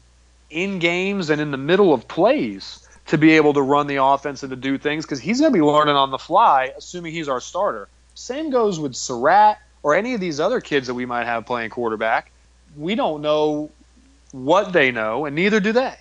in 0.49 0.79
games 0.79 1.29
and 1.29 1.41
in 1.41 1.51
the 1.51 1.57
middle 1.57 1.93
of 1.93 2.07
plays 2.07 2.87
to 3.07 3.17
be 3.17 3.33
able 3.33 3.53
to 3.53 3.61
run 3.61 3.87
the 3.87 3.97
offense 4.01 4.43
and 4.43 4.49
to 4.51 4.55
do 4.55 4.77
things 4.77 5.05
because 5.05 5.19
he's 5.19 5.41
to 5.41 5.51
be 5.51 5.61
learning 5.61 5.95
on 5.95 6.11
the 6.11 6.17
fly, 6.17 6.71
assuming 6.77 7.11
he's 7.11 7.27
our 7.27 7.41
starter. 7.41 7.89
Same 8.15 8.49
goes 8.49 8.79
with 8.79 8.95
Surratt 8.95 9.59
or 9.83 9.93
any 9.93 10.13
of 10.13 10.21
these 10.21 10.39
other 10.39 10.61
kids 10.61 10.87
that 10.87 10.93
we 10.93 11.05
might 11.05 11.25
have 11.25 11.45
playing 11.45 11.69
quarterback. 11.69 12.31
We 12.77 12.95
don't 12.95 13.21
know 13.21 13.71
what 14.31 14.71
they 14.71 14.91
know, 14.91 15.25
and 15.25 15.35
neither 15.35 15.59
do 15.59 15.73
they. 15.73 15.97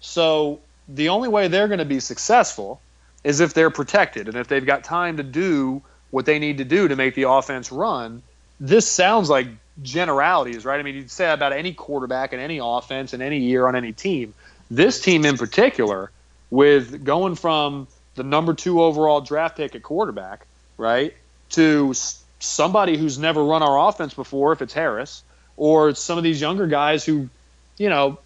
So 0.00 0.60
the 0.88 1.10
only 1.10 1.28
way 1.28 1.48
they're 1.48 1.68
going 1.68 1.78
to 1.78 1.84
be 1.84 2.00
successful 2.00 2.80
is 3.24 3.40
if 3.40 3.54
they're 3.54 3.70
protected 3.70 4.28
and 4.28 4.36
if 4.36 4.48
they've 4.48 4.64
got 4.64 4.84
time 4.84 5.16
to 5.18 5.22
do 5.22 5.82
what 6.10 6.24
they 6.24 6.38
need 6.38 6.58
to 6.58 6.64
do 6.64 6.88
to 6.88 6.96
make 6.96 7.14
the 7.14 7.28
offense 7.28 7.70
run. 7.70 8.22
This 8.60 8.86
sounds 8.86 9.28
like 9.28 9.48
generalities, 9.82 10.64
right? 10.64 10.80
I 10.80 10.82
mean, 10.82 10.94
you'd 10.94 11.10
say 11.10 11.30
about 11.30 11.52
any 11.52 11.72
quarterback 11.72 12.32
in 12.32 12.40
any 12.40 12.58
offense 12.62 13.14
in 13.14 13.22
any 13.22 13.38
year 13.38 13.66
on 13.66 13.76
any 13.76 13.92
team. 13.92 14.34
This 14.70 15.00
team 15.00 15.24
in 15.24 15.36
particular, 15.36 16.10
with 16.50 17.04
going 17.04 17.34
from 17.34 17.86
the 18.14 18.22
number 18.22 18.54
two 18.54 18.82
overall 18.82 19.20
draft 19.20 19.56
pick 19.56 19.74
at 19.74 19.82
quarterback, 19.82 20.46
right, 20.76 21.14
to 21.50 21.94
somebody 22.40 22.96
who's 22.96 23.18
never 23.18 23.44
run 23.44 23.62
our 23.62 23.88
offense 23.88 24.14
before, 24.14 24.52
if 24.52 24.62
it's 24.62 24.72
Harris, 24.72 25.22
or 25.56 25.94
some 25.94 26.18
of 26.18 26.24
these 26.24 26.40
younger 26.40 26.66
guys 26.66 27.04
who, 27.04 27.28
you 27.76 27.88
know, 27.88 28.18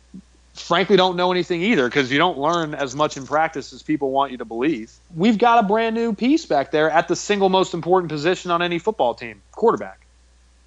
frankly 0.55 0.97
don't 0.97 1.17
know 1.17 1.33
anything 1.33 1.63
either 1.63 1.89
because 1.89 2.13
you 2.13 2.19
don't 2.19 2.39
learn 2.39 2.75
as 2.75 2.95
much 2.95 3.17
in 3.17 3.27
practice 3.27 3.73
as 3.73 3.83
people 3.83 4.11
want 4.11 4.33
you 4.33 4.39
to 4.39 4.45
believe. 4.45 4.93
We've 5.15 5.39
got 5.39 5.65
a 5.65 5.67
brand 5.67 5.95
new 5.95 6.15
piece 6.15 6.47
back 6.47 6.71
there 6.71 6.91
at 6.91 7.09
the 7.09 7.17
single 7.17 7.49
most 7.49 7.75
important 7.75 8.11
position 8.11 8.51
on 8.51 8.63
any 8.63 8.79
football 8.79 9.15
team, 9.15 9.43
quarterback. 9.53 10.07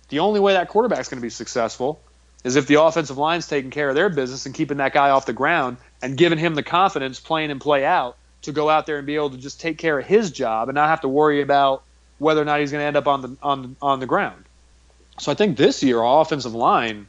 The 0.09 0.19
only 0.19 0.39
way 0.39 0.53
that 0.53 0.69
quarterback's 0.69 1.09
going 1.09 1.19
to 1.19 1.25
be 1.25 1.29
successful 1.29 1.99
is 2.43 2.55
if 2.55 2.67
the 2.67 2.81
offensive 2.81 3.17
line's 3.17 3.47
taking 3.47 3.71
care 3.71 3.89
of 3.89 3.95
their 3.95 4.09
business 4.09 4.45
and 4.45 4.53
keeping 4.53 4.77
that 4.77 4.93
guy 4.93 5.09
off 5.09 5.25
the 5.25 5.33
ground 5.33 5.77
and 6.01 6.17
giving 6.17 6.37
him 6.37 6.53
the 6.55 6.63
confidence 6.63 7.19
playing 7.19 7.49
and 7.49 7.59
play 7.59 7.83
out 7.83 8.17
to 8.43 8.51
go 8.51 8.69
out 8.69 8.85
there 8.85 8.97
and 8.97 9.07
be 9.07 9.15
able 9.15 9.31
to 9.31 9.37
just 9.37 9.59
take 9.59 9.77
care 9.79 9.97
of 9.97 10.05
his 10.05 10.31
job 10.31 10.69
and 10.69 10.75
not 10.75 10.89
have 10.89 11.01
to 11.01 11.07
worry 11.07 11.41
about 11.41 11.83
whether 12.19 12.41
or 12.41 12.45
not 12.45 12.59
he's 12.59 12.71
going 12.71 12.81
to 12.81 12.85
end 12.85 12.95
up 12.95 13.07
on 13.07 13.21
the 13.21 13.37
on 13.41 13.75
on 13.81 13.99
the 13.99 14.05
ground. 14.05 14.45
So 15.19 15.31
I 15.31 15.35
think 15.35 15.57
this 15.57 15.81
year 15.81 16.01
our 16.01 16.21
offensive 16.21 16.53
line 16.53 17.07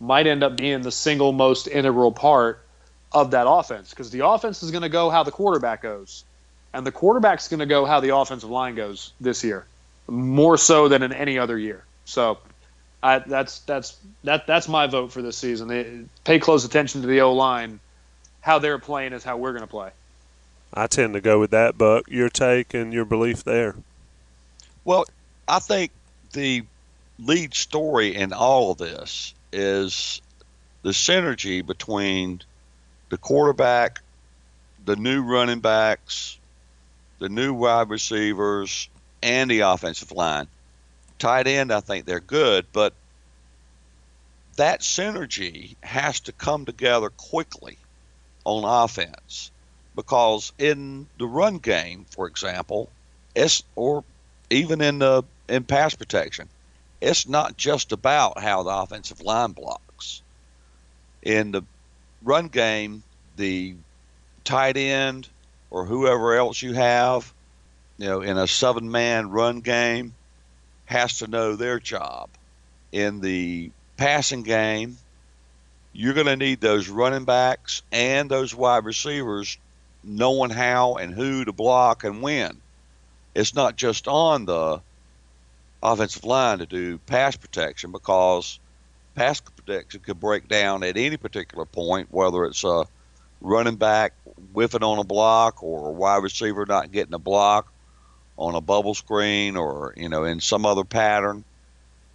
might 0.00 0.26
end 0.26 0.42
up 0.42 0.56
being 0.56 0.82
the 0.82 0.92
single 0.92 1.32
most 1.32 1.66
integral 1.66 2.12
part 2.12 2.64
of 3.12 3.30
that 3.30 3.48
offense 3.48 3.90
because 3.90 4.10
the 4.10 4.26
offense 4.26 4.62
is 4.62 4.70
going 4.70 4.82
to 4.82 4.88
go 4.88 5.10
how 5.10 5.22
the 5.22 5.30
quarterback 5.30 5.82
goes, 5.82 6.24
and 6.72 6.86
the 6.86 6.92
quarterback's 6.92 7.48
going 7.48 7.60
to 7.60 7.66
go 7.66 7.84
how 7.84 8.00
the 8.00 8.14
offensive 8.14 8.50
line 8.50 8.74
goes 8.74 9.12
this 9.20 9.42
year, 9.42 9.66
more 10.06 10.56
so 10.56 10.88
than 10.88 11.02
in 11.02 11.12
any 11.12 11.38
other 11.38 11.58
year. 11.58 11.84
So, 12.04 12.38
I, 13.02 13.20
that's 13.20 13.60
that's 13.60 13.96
that 14.24 14.46
that's 14.46 14.68
my 14.68 14.86
vote 14.86 15.12
for 15.12 15.22
this 15.22 15.36
season. 15.36 15.68
They, 15.68 16.00
pay 16.24 16.38
close 16.38 16.64
attention 16.64 17.00
to 17.02 17.06
the 17.06 17.20
O 17.20 17.32
line. 17.32 17.80
How 18.40 18.58
they're 18.58 18.78
playing 18.78 19.12
is 19.12 19.24
how 19.24 19.36
we're 19.36 19.52
going 19.52 19.62
to 19.62 19.68
play. 19.68 19.90
I 20.72 20.86
tend 20.86 21.14
to 21.14 21.20
go 21.20 21.38
with 21.40 21.50
that, 21.50 21.78
Buck. 21.78 22.04
Your 22.08 22.28
take 22.28 22.74
and 22.74 22.92
your 22.92 23.04
belief 23.04 23.44
there. 23.44 23.74
Well, 24.84 25.04
I 25.46 25.58
think 25.58 25.92
the 26.32 26.64
lead 27.18 27.54
story 27.54 28.14
in 28.14 28.32
all 28.32 28.70
of 28.70 28.78
this 28.78 29.34
is 29.52 30.20
the 30.82 30.90
synergy 30.90 31.64
between 31.64 32.40
the 33.08 33.18
quarterback, 33.18 34.00
the 34.84 34.96
new 34.96 35.22
running 35.22 35.60
backs, 35.60 36.38
the 37.18 37.28
new 37.28 37.52
wide 37.54 37.90
receivers, 37.90 38.88
and 39.22 39.50
the 39.50 39.60
offensive 39.60 40.12
line. 40.12 40.46
Tight 41.18 41.46
end, 41.46 41.72
I 41.72 41.80
think 41.80 42.04
they're 42.04 42.20
good, 42.20 42.66
but 42.72 42.92
that 44.56 44.80
synergy 44.80 45.76
has 45.82 46.20
to 46.20 46.32
come 46.32 46.64
together 46.64 47.10
quickly 47.10 47.78
on 48.44 48.64
offense 48.64 49.50
because 49.94 50.52
in 50.58 51.06
the 51.18 51.26
run 51.26 51.58
game, 51.58 52.06
for 52.10 52.26
example, 52.26 52.88
or 53.74 54.04
even 54.50 54.80
in 54.80 54.98
the 55.00 55.22
in 55.48 55.64
pass 55.64 55.94
protection, 55.94 56.48
it's 57.00 57.28
not 57.28 57.56
just 57.56 57.92
about 57.92 58.40
how 58.40 58.62
the 58.62 58.70
offensive 58.70 59.20
line 59.20 59.52
blocks. 59.52 60.22
In 61.22 61.52
the 61.52 61.62
run 62.22 62.48
game, 62.48 63.02
the 63.36 63.76
tight 64.44 64.76
end 64.76 65.28
or 65.70 65.84
whoever 65.84 66.34
else 66.36 66.62
you 66.62 66.72
have, 66.74 67.32
you 67.98 68.06
know, 68.06 68.20
in 68.22 68.36
a 68.36 68.46
seven 68.46 68.90
man 68.90 69.30
run 69.30 69.60
game, 69.60 70.14
has 70.86 71.18
to 71.18 71.26
know 71.26 71.54
their 71.54 71.78
job. 71.78 72.30
In 72.92 73.20
the 73.20 73.70
passing 73.96 74.42
game, 74.42 74.96
you're 75.92 76.14
going 76.14 76.26
to 76.26 76.36
need 76.36 76.60
those 76.60 76.88
running 76.88 77.24
backs 77.24 77.82
and 77.92 78.30
those 78.30 78.54
wide 78.54 78.84
receivers 78.84 79.58
knowing 80.02 80.50
how 80.50 80.94
and 80.94 81.12
who 81.14 81.44
to 81.44 81.52
block 81.52 82.04
and 82.04 82.22
when. 82.22 82.60
It's 83.34 83.54
not 83.54 83.76
just 83.76 84.08
on 84.08 84.46
the 84.46 84.80
offensive 85.82 86.24
line 86.24 86.58
to 86.58 86.66
do 86.66 86.98
pass 86.98 87.36
protection 87.36 87.92
because 87.92 88.58
pass 89.14 89.40
protection 89.40 90.00
could 90.00 90.20
break 90.20 90.48
down 90.48 90.82
at 90.82 90.96
any 90.96 91.16
particular 91.16 91.64
point, 91.64 92.08
whether 92.10 92.44
it's 92.44 92.64
a 92.64 92.84
running 93.40 93.76
back 93.76 94.12
whiffing 94.52 94.82
on 94.82 94.98
a 94.98 95.04
block 95.04 95.62
or 95.62 95.88
a 95.88 95.92
wide 95.92 96.22
receiver 96.22 96.66
not 96.66 96.90
getting 96.90 97.14
a 97.14 97.18
block 97.18 97.72
on 98.36 98.54
a 98.54 98.60
bubble 98.60 98.94
screen 98.94 99.56
or 99.56 99.94
you 99.96 100.08
know 100.08 100.24
in 100.24 100.40
some 100.40 100.66
other 100.66 100.84
pattern. 100.84 101.44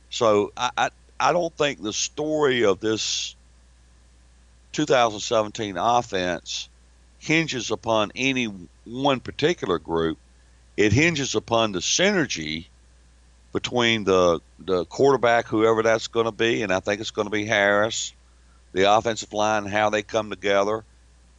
So 0.10 0.52
I 0.56 0.72
I, 0.78 0.90
I 1.20 1.34
don't 1.34 1.56
think 1.56 1.82
the 1.82 1.94
story 1.94 2.66
of 2.66 2.80
this 2.80 3.36
2017 4.74 5.78
offense 5.78 6.70
hinges 7.20 7.72
upon 7.72 8.12
any 8.16 8.46
one 8.86 9.20
particular 9.20 9.80
group. 9.80 10.18
It 10.76 10.92
hinges 10.92 11.36
upon 11.36 11.72
the 11.72 11.80
synergy 11.80 12.68
between 13.54 14.04
the 14.04 14.42
the 14.60 14.86
quarterback, 14.86 15.46
whoever 15.46 15.84
that's 15.84 16.08
going 16.08 16.26
to 16.26 16.32
be, 16.32 16.64
and 16.64 16.74
I 16.74 16.80
think 16.80 17.00
it's 17.00 17.12
going 17.12 17.28
to 17.28 17.32
be 17.32 17.46
Harris, 17.46 18.14
the 18.74 18.92
offensive 18.92 19.32
line, 19.32 19.66
how 19.66 19.90
they 19.90 20.02
come 20.02 20.30
together, 20.30 20.84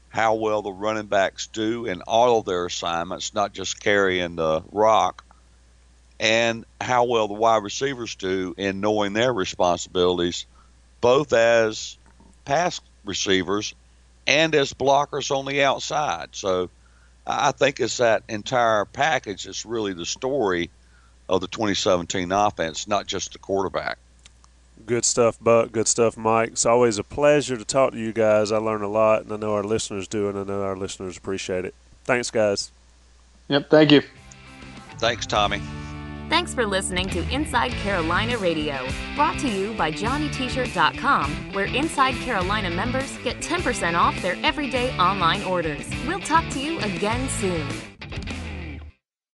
how 0.08 0.34
well 0.34 0.62
the 0.62 0.72
running 0.72 1.06
backs 1.06 1.48
do 1.48 1.86
in 1.86 2.02
all 2.02 2.38
of 2.38 2.46
their 2.46 2.66
assignments, 2.66 3.34
not 3.34 3.52
just 3.52 3.80
carrying 3.80 4.36
the 4.36 4.62
rock, 4.70 5.24
and 6.20 6.64
how 6.80 7.04
well 7.04 7.26
the 7.28 7.34
wide 7.34 7.62
receivers 7.62 8.14
do 8.14 8.54
in 8.56 8.80
knowing 8.80 9.12
their 9.12 9.32
responsibilities, 9.32 10.46
both 11.00 11.32
as 11.32 11.98
pass 12.44 12.80
receivers 13.04 13.74
and 14.26 14.54
as 14.54 14.72
blockers 14.72 15.36
on 15.36 15.46
the 15.46 15.62
outside. 15.64 16.28
So 16.32 16.70
I 17.26 17.52
think 17.52 17.80
it's 17.80 17.96
that 17.96 18.22
entire 18.28 18.84
package 18.84 19.44
that's 19.44 19.66
really 19.66 19.94
the 19.94 20.06
story 20.06 20.70
of 21.28 21.40
the 21.40 21.48
2017 21.48 22.30
offense, 22.32 22.86
not 22.86 23.06
just 23.06 23.32
the 23.32 23.38
quarterback. 23.38 23.98
Good 24.86 25.04
stuff, 25.04 25.38
Buck. 25.40 25.72
Good 25.72 25.88
stuff, 25.88 26.16
Mike. 26.16 26.50
It's 26.50 26.66
always 26.66 26.98
a 26.98 27.04
pleasure 27.04 27.56
to 27.56 27.64
talk 27.64 27.92
to 27.92 27.98
you 27.98 28.12
guys. 28.12 28.52
I 28.52 28.58
learn 28.58 28.82
a 28.82 28.88
lot, 28.88 29.22
and 29.22 29.32
I 29.32 29.36
know 29.36 29.54
our 29.54 29.64
listeners 29.64 30.06
do, 30.08 30.28
and 30.28 30.38
I 30.38 30.44
know 30.44 30.62
our 30.62 30.76
listeners 30.76 31.16
appreciate 31.16 31.64
it. 31.64 31.74
Thanks, 32.04 32.30
guys. 32.30 32.70
Yep. 33.48 33.70
Thank 33.70 33.92
you. 33.92 34.02
Thanks, 34.98 35.26
Tommy. 35.26 35.62
Thanks 36.28 36.54
for 36.54 36.66
listening 36.66 37.08
to 37.10 37.20
Inside 37.30 37.70
Carolina 37.72 38.38
Radio, 38.38 38.88
brought 39.14 39.38
to 39.40 39.48
you 39.48 39.74
by 39.74 39.92
JohnnyT-shirt.com, 39.92 41.52
where 41.52 41.66
Inside 41.66 42.14
Carolina 42.16 42.70
members 42.70 43.16
get 43.18 43.36
10% 43.40 43.94
off 43.94 44.20
their 44.22 44.36
everyday 44.42 44.96
online 44.96 45.42
orders. 45.44 45.86
We'll 46.06 46.20
talk 46.20 46.48
to 46.50 46.60
you 46.60 46.78
again 46.80 47.28
soon. 47.28 47.66